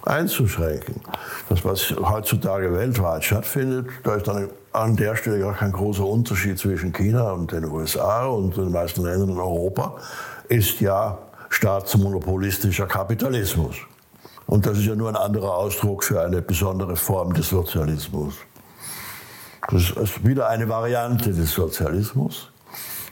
einzuschränken. 0.06 1.00
Das, 1.48 1.64
was 1.64 1.90
heutzutage 1.90 2.72
weltweit 2.72 3.24
stattfindet, 3.24 3.88
da 4.04 4.14
ist 4.14 4.28
dann 4.28 4.48
an 4.72 4.96
der 4.96 5.16
Stelle 5.16 5.40
gar 5.40 5.54
kein 5.54 5.72
großer 5.72 6.04
Unterschied 6.04 6.58
zwischen 6.58 6.92
China 6.92 7.32
und 7.32 7.52
den 7.52 7.64
USA 7.64 8.26
und 8.26 8.56
den 8.56 8.70
meisten 8.70 9.02
Ländern 9.02 9.30
in 9.30 9.38
Europa, 9.38 9.96
ist 10.48 10.80
ja 10.80 11.18
staatsmonopolistischer 11.48 12.86
Kapitalismus. 12.86 13.76
Und 14.46 14.66
das 14.66 14.78
ist 14.78 14.85
ja 14.85 14.94
nur 14.94 15.09
ein 15.09 15.16
anderer 15.16 15.56
Ausdruck 15.56 16.04
für 16.04 16.20
eine 16.20 16.40
besondere 16.42 16.96
Form 16.96 17.32
des 17.35 17.48
Sozialismus. 17.48 18.35
Das 19.68 19.90
ist 19.90 20.24
wieder 20.24 20.48
eine 20.48 20.68
Variante 20.68 21.32
des 21.32 21.50
Sozialismus. 21.52 22.50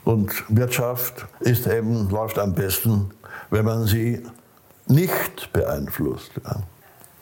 Und 0.05 0.33
Wirtschaft 0.49 1.27
ist 1.40 1.66
eben, 1.66 2.09
läuft 2.11 2.38
am 2.38 2.55
besten, 2.55 3.11
wenn 3.51 3.64
man 3.64 3.87
sie 3.87 4.23
nicht 4.87 5.53
beeinflusst 5.53 6.33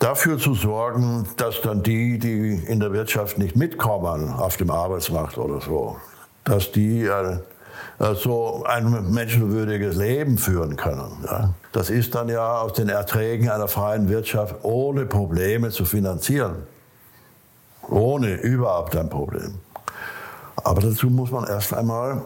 dafür 0.02 0.36
zu 0.36 0.54
sorgen, 0.54 1.28
dass 1.36 1.60
dann 1.60 1.82
die, 1.82 2.18
die 2.18 2.54
in 2.66 2.80
der 2.80 2.92
Wirtschaft 2.92 3.38
nicht 3.38 3.54
mitkommen, 3.54 4.30
auf 4.30 4.56
dem 4.56 4.70
Arbeitsmarkt 4.70 5.38
oder 5.38 5.60
so, 5.60 5.96
dass 6.44 6.72
die 6.72 7.04
äh, 7.04 7.38
so 7.98 8.64
ein 8.64 9.12
menschenwürdiges 9.12 9.96
Leben 9.96 10.38
führen 10.38 10.76
können. 10.76 11.24
Das 11.72 11.90
ist 11.90 12.14
dann 12.14 12.28
ja 12.28 12.60
aus 12.60 12.72
den 12.72 12.88
Erträgen 12.88 13.48
einer 13.48 13.68
freien 13.68 14.08
Wirtschaft 14.08 14.56
ohne 14.62 15.06
Probleme 15.06 15.70
zu 15.70 15.84
finanzieren. 15.84 16.66
Ohne 17.88 18.34
überhaupt 18.34 18.96
ein 18.96 19.08
Problem. 19.08 19.58
Aber 20.56 20.80
dazu 20.80 21.10
muss 21.10 21.30
man 21.30 21.46
erst 21.46 21.74
einmal 21.74 22.22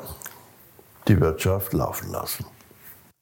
die 1.08 1.20
Wirtschaft 1.20 1.72
laufen 1.72 2.10
lassen. 2.10 2.44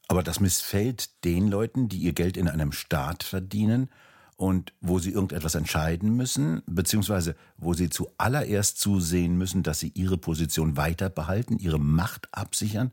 Aber 0.08 0.22
das 0.22 0.40
missfällt 0.40 1.24
den 1.24 1.48
Leuten, 1.48 1.88
die 1.88 1.98
ihr 1.98 2.12
Geld 2.12 2.36
in 2.36 2.48
einem 2.48 2.72
Staat 2.72 3.22
verdienen 3.22 3.88
und 4.36 4.72
wo 4.80 4.98
sie 4.98 5.10
irgendetwas 5.10 5.54
entscheiden 5.54 6.16
müssen, 6.16 6.62
beziehungsweise 6.66 7.36
wo 7.56 7.74
sie 7.74 7.88
zuallererst 7.88 8.78
zusehen 8.78 9.36
müssen, 9.36 9.62
dass 9.62 9.80
sie 9.80 9.92
ihre 9.94 10.18
Position 10.18 10.76
weiter 10.76 11.10
behalten, 11.10 11.58
ihre 11.58 11.78
Macht 11.78 12.28
absichern. 12.32 12.90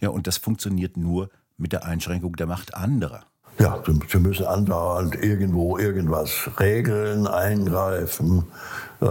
Ja, 0.00 0.10
und 0.10 0.26
das 0.26 0.36
funktioniert 0.36 0.96
nur 0.96 1.30
mit 1.56 1.72
der 1.72 1.84
Einschränkung 1.84 2.36
der 2.36 2.46
Macht 2.46 2.74
anderer. 2.74 3.24
Ja, 3.58 3.82
sie 4.10 4.18
müssen 4.18 4.46
andauernd 4.46 5.14
irgendwo 5.22 5.78
irgendwas 5.78 6.50
regeln, 6.58 7.26
eingreifen. 7.26 8.44
Äh, 9.00 9.06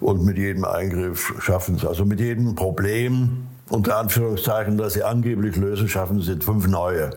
und 0.00 0.24
mit 0.24 0.38
jedem 0.38 0.64
Eingriff 0.64 1.34
schaffen 1.40 1.78
sie, 1.78 1.88
also 1.88 2.04
mit 2.04 2.20
jedem 2.20 2.54
Problem, 2.54 3.46
unter 3.68 3.96
Anführungszeichen, 3.96 4.76
das 4.76 4.94
sie 4.94 5.02
angeblich 5.02 5.56
lösen, 5.56 5.88
schaffen 5.88 6.20
sie 6.20 6.36
fünf 6.40 6.66
neue. 6.66 7.10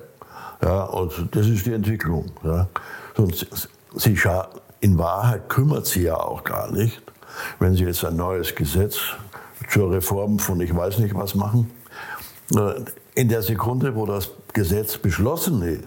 Ja, 0.62 0.84
und 0.84 1.30
das 1.32 1.48
ist 1.48 1.66
die 1.66 1.74
Entwicklung. 1.74 2.32
Ja. 2.44 2.68
Und 3.18 3.48
sie, 3.96 4.18
in 4.80 4.98
Wahrheit 4.98 5.50
kümmert 5.50 5.88
sie 5.88 6.04
ja 6.04 6.16
auch 6.18 6.44
gar 6.44 6.72
nicht, 6.72 7.02
wenn 7.60 7.76
sie 7.76 7.84
jetzt 7.84 8.04
ein 8.06 8.16
neues 8.16 8.56
Gesetz 8.56 8.98
zur 9.70 9.92
Reform 9.92 10.40
von 10.40 10.62
ich 10.62 10.76
weiß 10.76 11.00
nicht 11.00 11.16
was 11.16 11.36
machen. 11.36 11.72
Äh, 12.56 12.82
in 13.16 13.30
der 13.30 13.42
Sekunde, 13.42 13.96
wo 13.96 14.06
das 14.06 14.30
Gesetz 14.54 14.98
beschlossen 14.98 15.62
ist, 15.64 15.84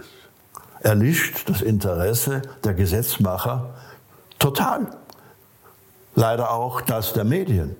erlischt 0.80 1.48
das 1.48 1.62
Interesse 1.62 2.42
der 2.64 2.74
Gesetzmacher 2.74 3.74
total. 4.38 4.88
Leider 6.14 6.50
auch 6.50 6.80
das 6.80 7.12
der 7.12 7.24
Medien. 7.24 7.76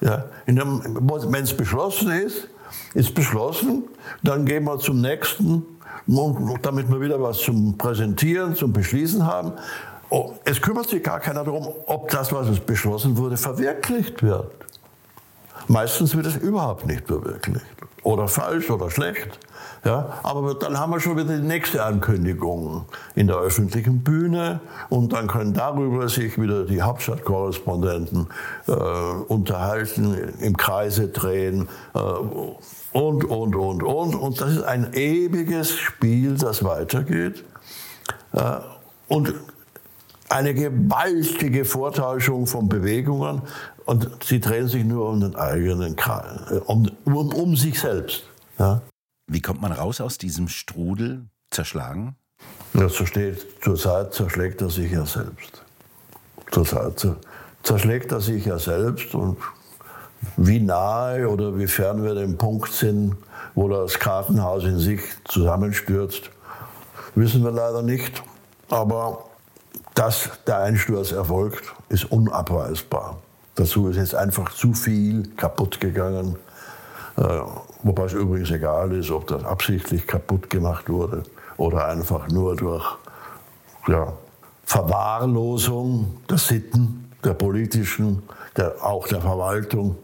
Ja, 0.00 0.24
Wenn 0.46 1.44
es 1.44 1.56
beschlossen 1.56 2.10
ist, 2.10 2.48
ist 2.94 3.14
beschlossen, 3.14 3.84
dann 4.22 4.44
gehen 4.44 4.64
wir 4.64 4.78
zum 4.78 5.00
nächsten 5.00 5.64
damit 6.62 6.90
wir 6.90 7.00
wieder 7.00 7.20
was 7.20 7.38
zum 7.38 7.78
Präsentieren, 7.78 8.54
zum 8.54 8.72
Beschließen 8.72 9.26
haben. 9.26 9.52
oh, 10.10 10.34
es 10.44 10.60
kümmert 10.60 10.88
sich 10.88 11.02
gar 11.02 11.20
keiner 11.20 11.44
darum, 11.44 11.68
ob 11.86 12.10
das, 12.10 12.32
was 12.32 12.48
beschlossen 12.60 13.16
wurde, 13.16 13.36
verwirklicht 13.36 14.22
wird. 14.22 14.52
Meistens 15.68 16.16
wird 16.16 16.26
es 16.26 16.36
überhaupt 16.36 16.86
nicht 16.86 17.06
verwirklicht. 17.06 17.64
Oder 18.02 18.28
falsch 18.28 18.70
oder 18.70 18.90
schlecht. 18.90 19.38
Ja, 19.84 20.18
aber 20.22 20.54
dann 20.54 20.78
haben 20.78 20.92
wir 20.92 21.00
schon 21.00 21.16
wieder 21.18 21.36
die 21.36 21.46
nächste 21.46 21.84
Ankündigung 21.84 22.86
in 23.14 23.26
der 23.26 23.36
öffentlichen 23.36 24.02
Bühne 24.02 24.60
und 24.88 25.12
dann 25.12 25.26
können 25.26 25.52
darüber 25.52 26.08
sich 26.08 26.40
wieder 26.40 26.64
die 26.64 26.80
Hauptstadtkorrespondenten 26.80 28.28
äh, 28.66 28.72
unterhalten, 28.72 30.32
im 30.40 30.56
Kreise 30.56 31.08
drehen 31.08 31.68
äh, 31.94 31.98
und, 31.98 33.24
und, 33.24 33.54
und, 33.54 33.82
und. 33.82 34.14
Und 34.14 34.40
das 34.40 34.52
ist 34.52 34.62
ein 34.62 34.94
ewiges 34.94 35.76
Spiel, 35.76 36.36
das 36.38 36.64
weitergeht. 36.64 37.44
Äh, 38.32 38.60
und 39.08 39.34
eine 40.34 40.52
gewaltige 40.52 41.64
Vortäuschung 41.64 42.48
von 42.48 42.68
Bewegungen 42.68 43.42
und 43.84 44.10
sie 44.24 44.40
drehen 44.40 44.66
sich 44.66 44.84
nur 44.84 45.08
um 45.08 45.20
den 45.20 45.36
eigenen 45.36 45.94
Kreis, 45.94 46.50
äh, 46.50 46.56
um, 46.66 46.90
um, 47.04 47.32
um 47.32 47.56
sich 47.56 47.78
selbst. 47.78 48.24
Ja. 48.58 48.82
Wie 49.28 49.40
kommt 49.40 49.62
man 49.62 49.70
raus 49.70 50.00
aus 50.00 50.18
diesem 50.18 50.48
Strudel 50.48 51.26
zerschlagen? 51.50 52.16
Ja, 52.74 52.88
so 52.88 53.06
steht, 53.06 53.46
zurzeit 53.62 54.12
zerschlägt 54.12 54.60
er 54.60 54.70
sich 54.70 54.90
ja 54.90 55.06
selbst. 55.06 55.62
Zurzeit 56.50 57.06
zerschlägt 57.62 58.10
er 58.10 58.20
sich 58.20 58.44
ja 58.44 58.58
selbst 58.58 59.14
und 59.14 59.38
wie 60.36 60.58
nahe 60.58 61.28
oder 61.28 61.56
wie 61.56 61.68
fern 61.68 62.02
wir 62.02 62.14
dem 62.14 62.36
Punkt 62.36 62.72
sind, 62.72 63.16
wo 63.54 63.68
das 63.68 64.00
Kartenhaus 64.00 64.64
in 64.64 64.80
sich 64.80 65.00
zusammenstürzt, 65.26 66.30
wissen 67.14 67.44
wir 67.44 67.52
leider 67.52 67.82
nicht. 67.82 68.22
Aber 68.68 69.26
dass 69.94 70.30
der 70.46 70.58
Einsturz 70.58 71.12
erfolgt, 71.12 71.72
ist 71.88 72.10
unabweisbar. 72.10 73.18
Dazu 73.54 73.88
ist 73.88 73.96
jetzt 73.96 74.14
einfach 74.14 74.52
zu 74.52 74.72
viel 74.72 75.28
kaputt 75.36 75.80
gegangen. 75.80 76.36
Äh, 77.16 77.22
wobei 77.82 78.04
es 78.04 78.12
übrigens 78.12 78.50
egal 78.50 78.92
ist, 78.92 79.10
ob 79.10 79.28
das 79.28 79.44
absichtlich 79.44 80.06
kaputt 80.06 80.50
gemacht 80.50 80.88
wurde 80.88 81.22
oder 81.56 81.86
einfach 81.86 82.28
nur 82.28 82.56
durch 82.56 82.84
ja, 83.86 84.12
Verwahrlosung 84.64 86.16
der 86.28 86.38
Sitten, 86.38 87.12
der 87.22 87.34
politischen, 87.34 88.22
der, 88.56 88.74
auch 88.82 89.06
der 89.06 89.20
Verwaltung. 89.20 89.96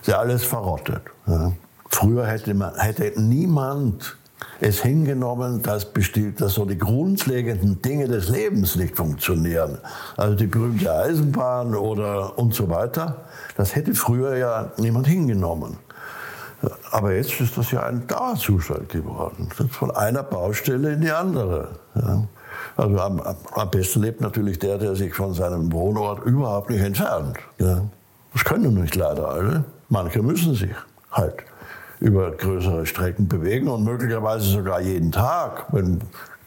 Ist 0.00 0.08
ja 0.08 0.18
alles 0.18 0.44
verrottet. 0.44 1.02
Ja. 1.26 1.52
Früher 1.90 2.26
hätte, 2.26 2.54
man, 2.54 2.74
hätte 2.76 3.12
niemand 3.20 4.16
es 4.60 4.82
hingenommen, 4.82 5.62
dass, 5.62 5.84
bestimmt, 5.84 6.40
dass 6.40 6.54
so 6.54 6.64
die 6.64 6.78
grundlegenden 6.78 7.82
Dinge 7.82 8.08
des 8.08 8.28
Lebens 8.28 8.76
nicht 8.76 8.96
funktionieren. 8.96 9.78
Also 10.16 10.36
die 10.36 10.46
berühmte 10.46 10.92
Eisenbahn 10.92 11.74
oder 11.74 12.38
und 12.38 12.54
so 12.54 12.68
weiter. 12.68 13.24
Das 13.56 13.74
hätte 13.74 13.94
früher 13.94 14.36
ja 14.36 14.72
niemand 14.78 15.06
hingenommen. 15.06 15.76
Aber 16.90 17.12
jetzt 17.12 17.40
ist 17.40 17.56
das 17.58 17.70
ja 17.72 17.82
ein 17.82 18.06
Dauerzustand 18.06 18.88
geworden. 18.88 19.48
Von 19.70 19.90
einer 19.90 20.22
Baustelle 20.22 20.92
in 20.92 21.00
die 21.02 21.10
andere. 21.10 21.68
Ja. 21.94 22.26
Also 22.76 22.98
am, 22.98 23.20
am, 23.20 23.70
besten 23.70 24.02
lebt 24.02 24.20
natürlich 24.20 24.58
der, 24.58 24.78
der 24.78 24.96
sich 24.96 25.14
von 25.14 25.34
seinem 25.34 25.72
Wohnort 25.72 26.24
überhaupt 26.24 26.70
nicht 26.70 26.82
entfernt. 26.82 27.38
Ja. 27.58 27.82
Das 28.32 28.44
können 28.44 28.80
nicht 28.80 28.94
leider 28.96 29.28
alle. 29.28 29.64
Manche 29.88 30.22
müssen 30.22 30.54
sich 30.54 30.70
halt 31.12 31.44
über 32.00 32.30
größere 32.32 32.86
Strecken 32.86 33.28
bewegen 33.28 33.68
und 33.68 33.84
möglicherweise 33.84 34.46
sogar 34.46 34.80
jeden 34.80 35.12
Tag, 35.12 35.72
wenn 35.72 36.00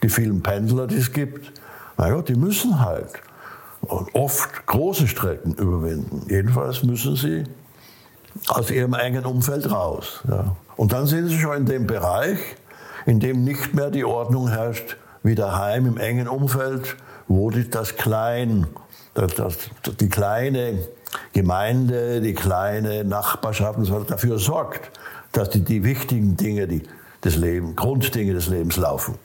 die 0.04 0.10
vielen 0.10 0.44
Pendler, 0.44 0.88
die 0.88 0.98
es 0.98 1.12
gibt. 1.12 1.52
Gott, 1.98 2.30
die 2.30 2.36
müssen 2.36 2.80
halt 2.80 3.10
und 3.82 4.14
oft 4.14 4.66
große 4.66 5.08
Strecken 5.08 5.54
überwinden. 5.54 6.26
Jedenfalls 6.30 6.84
müssen 6.84 7.16
sie 7.16 7.44
aus 8.50 8.70
ihrem 8.70 8.94
engen 8.94 9.26
Umfeld 9.26 9.72
raus. 9.72 10.22
Ja. 10.28 10.56
Und 10.76 10.94
dann 10.94 11.08
sind 11.08 11.30
sie 11.30 11.40
schon 11.40 11.58
in 11.58 11.66
dem 11.66 11.88
Bereich, 11.88 12.40
in 13.06 13.20
dem 13.20 13.44
nicht 13.44 13.74
mehr 13.74 13.90
die 13.90 14.06
Ordnung 14.06 14.50
herrscht 14.50 14.98
wie 15.24 15.36
daheim 15.36 15.88
im 15.88 15.98
engen 15.98 16.28
Umfeld, 16.28 16.96
wo 17.28 17.50
das 17.50 17.96
Klein, 17.96 18.68
das, 19.14 19.36
das, 19.36 19.58
die 20.00 20.10
kleine 20.10 20.80
Gemeinde, 21.34 22.22
die 22.22 22.34
kleine 22.34 23.04
Nachbarschaft 23.04 23.80
dafür 24.10 24.38
sorgt, 24.38 24.92
dass 25.38 25.52
die, 25.52 25.64
die 25.64 25.84
wichtigen 25.84 26.36
Dinge 26.36 26.68
die, 26.68 26.82
des 27.24 27.36
Lebens, 27.36 27.76
Grunddinge 27.76 28.34
des 28.34 28.48
Lebens 28.48 28.76
laufen. 28.78 29.16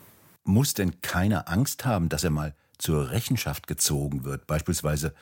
Muss 0.45 0.75
denn 0.75 1.01
keiner 1.01 1.49
Angst 1.49 1.87
haben, 1.87 2.11
dass 2.11 2.23
er 2.23 2.31
mal 2.31 2.55
zur 2.77 3.11
Rechenschaft 3.11 3.67
gezogen 3.67 4.25
wird, 4.25 4.47
beispielsweise 4.47 5.15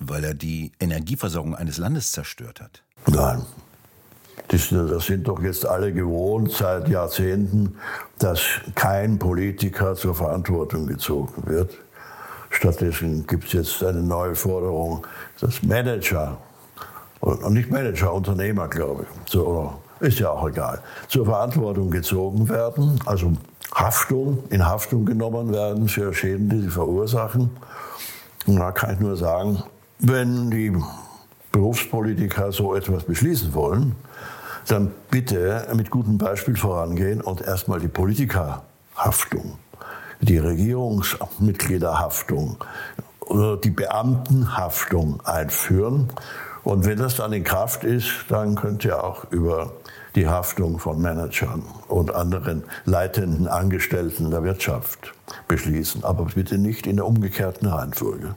weil 0.00 0.24
er 0.24 0.34
die 0.34 0.72
Energieversorgung 0.80 1.54
eines 1.54 1.78
Landes 1.78 2.12
zerstört 2.12 2.60
hat? 2.60 2.82
Nein. 3.06 3.42
Das, 4.48 4.68
das 4.70 5.06
sind 5.06 5.28
doch 5.28 5.42
jetzt 5.42 5.66
alle 5.66 5.92
gewohnt 5.92 6.52
seit 6.52 6.88
Jahrzehnten, 6.88 7.76
dass 8.18 8.40
kein 8.74 9.18
Politiker 9.18 9.94
zur 9.94 10.14
Verantwortung 10.14 10.86
gezogen 10.86 11.46
wird. 11.46 11.76
Stattdessen 12.50 13.26
gibt 13.26 13.44
es 13.44 13.52
jetzt 13.52 13.84
eine 13.84 14.02
neue 14.02 14.34
Forderung, 14.34 15.06
dass 15.40 15.62
Manager, 15.62 16.38
und 17.20 17.52
nicht 17.52 17.70
Manager, 17.70 18.14
Unternehmer, 18.14 18.68
glaube 18.68 19.04
ich, 19.04 19.32
so, 19.32 19.80
ist 20.00 20.18
ja 20.18 20.30
auch 20.30 20.48
egal, 20.48 20.80
zur 21.08 21.26
Verantwortung 21.26 21.90
gezogen 21.90 22.48
werden, 22.48 22.98
also 23.06 23.32
Haftung, 23.74 24.44
in 24.50 24.66
Haftung 24.66 25.04
genommen 25.04 25.52
werden 25.52 25.88
für 25.88 26.14
Schäden, 26.14 26.48
die 26.48 26.62
sie 26.62 26.70
verursachen. 26.70 27.50
Und 28.46 28.56
da 28.56 28.72
kann 28.72 28.94
ich 28.94 29.00
nur 29.00 29.16
sagen, 29.16 29.62
wenn 29.98 30.50
die 30.50 30.72
Berufspolitiker 31.52 32.50
so 32.52 32.74
etwas 32.74 33.04
beschließen 33.04 33.52
wollen, 33.54 33.94
dann 34.68 34.92
bitte 35.10 35.66
mit 35.74 35.90
gutem 35.90 36.16
Beispiel 36.18 36.56
vorangehen 36.56 37.20
und 37.20 37.40
erstmal 37.40 37.80
die 37.80 37.88
Politikerhaftung, 37.88 39.58
die 40.20 40.38
Regierungsmitgliederhaftung 40.38 42.58
oder 43.20 43.56
die 43.56 43.70
Beamtenhaftung 43.70 45.20
einführen. 45.24 46.10
Und 46.64 46.84
wenn 46.84 46.98
das 46.98 47.16
dann 47.16 47.32
in 47.32 47.44
Kraft 47.44 47.84
ist, 47.84 48.10
dann 48.28 48.54
könnt 48.54 48.84
ihr 48.84 49.02
auch 49.02 49.30
über 49.30 49.72
die 50.14 50.26
Haftung 50.26 50.78
von 50.78 51.00
Managern 51.00 51.62
und 51.86 52.14
anderen 52.14 52.64
leitenden 52.84 53.46
Angestellten 53.46 54.30
der 54.30 54.42
Wirtschaft 54.42 55.14
beschließen. 55.46 56.04
Aber 56.04 56.24
bitte 56.24 56.58
nicht 56.58 56.86
in 56.86 56.96
der 56.96 57.06
umgekehrten 57.06 57.68
Reihenfolge. 57.68 58.34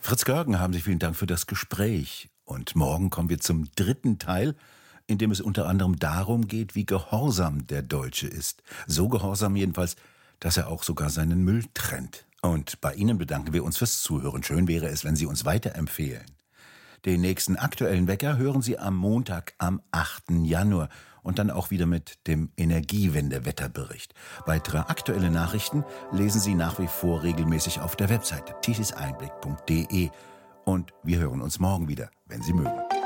Fritz 0.00 0.24
Görgen, 0.24 0.60
haben 0.60 0.74
Sie 0.74 0.80
vielen 0.80 0.98
Dank 0.98 1.16
für 1.16 1.26
das 1.26 1.46
Gespräch. 1.46 2.28
Und 2.44 2.76
morgen 2.76 3.08
kommen 3.08 3.30
wir 3.30 3.40
zum 3.40 3.68
dritten 3.74 4.18
Teil, 4.18 4.54
in 5.06 5.16
dem 5.18 5.30
es 5.30 5.40
unter 5.40 5.66
anderem 5.66 5.98
darum 5.98 6.46
geht, 6.46 6.74
wie 6.74 6.84
gehorsam 6.84 7.66
der 7.66 7.82
Deutsche 7.82 8.26
ist. 8.26 8.62
So 8.86 9.08
gehorsam 9.08 9.56
jedenfalls, 9.56 9.96
dass 10.40 10.58
er 10.58 10.68
auch 10.68 10.82
sogar 10.82 11.08
seinen 11.08 11.42
Müll 11.42 11.64
trennt. 11.72 12.26
Und 12.44 12.82
bei 12.82 12.92
Ihnen 12.92 13.16
bedanken 13.16 13.54
wir 13.54 13.64
uns 13.64 13.78
fürs 13.78 14.02
Zuhören. 14.02 14.42
Schön 14.42 14.68
wäre 14.68 14.88
es, 14.88 15.02
wenn 15.02 15.16
Sie 15.16 15.24
uns 15.24 15.46
weiterempfehlen. 15.46 16.26
Den 17.06 17.22
nächsten 17.22 17.56
aktuellen 17.56 18.06
Wecker 18.06 18.36
hören 18.36 18.60
Sie 18.60 18.78
am 18.78 18.96
Montag, 18.96 19.54
am 19.56 19.80
8. 19.92 20.24
Januar 20.42 20.90
und 21.22 21.38
dann 21.38 21.50
auch 21.50 21.70
wieder 21.70 21.86
mit 21.86 22.26
dem 22.26 22.50
Energiewende-Wetterbericht. 22.58 24.12
Weitere 24.44 24.76
aktuelle 24.76 25.30
Nachrichten 25.30 25.84
lesen 26.12 26.38
Sie 26.38 26.54
nach 26.54 26.78
wie 26.78 26.86
vor 26.86 27.22
regelmäßig 27.22 27.80
auf 27.80 27.96
der 27.96 28.10
Webseite 28.10 28.54
tisiseinblick.de. 28.60 30.10
Und 30.66 30.92
wir 31.02 31.20
hören 31.20 31.40
uns 31.40 31.58
morgen 31.58 31.88
wieder, 31.88 32.10
wenn 32.26 32.42
Sie 32.42 32.52
mögen. 32.52 33.03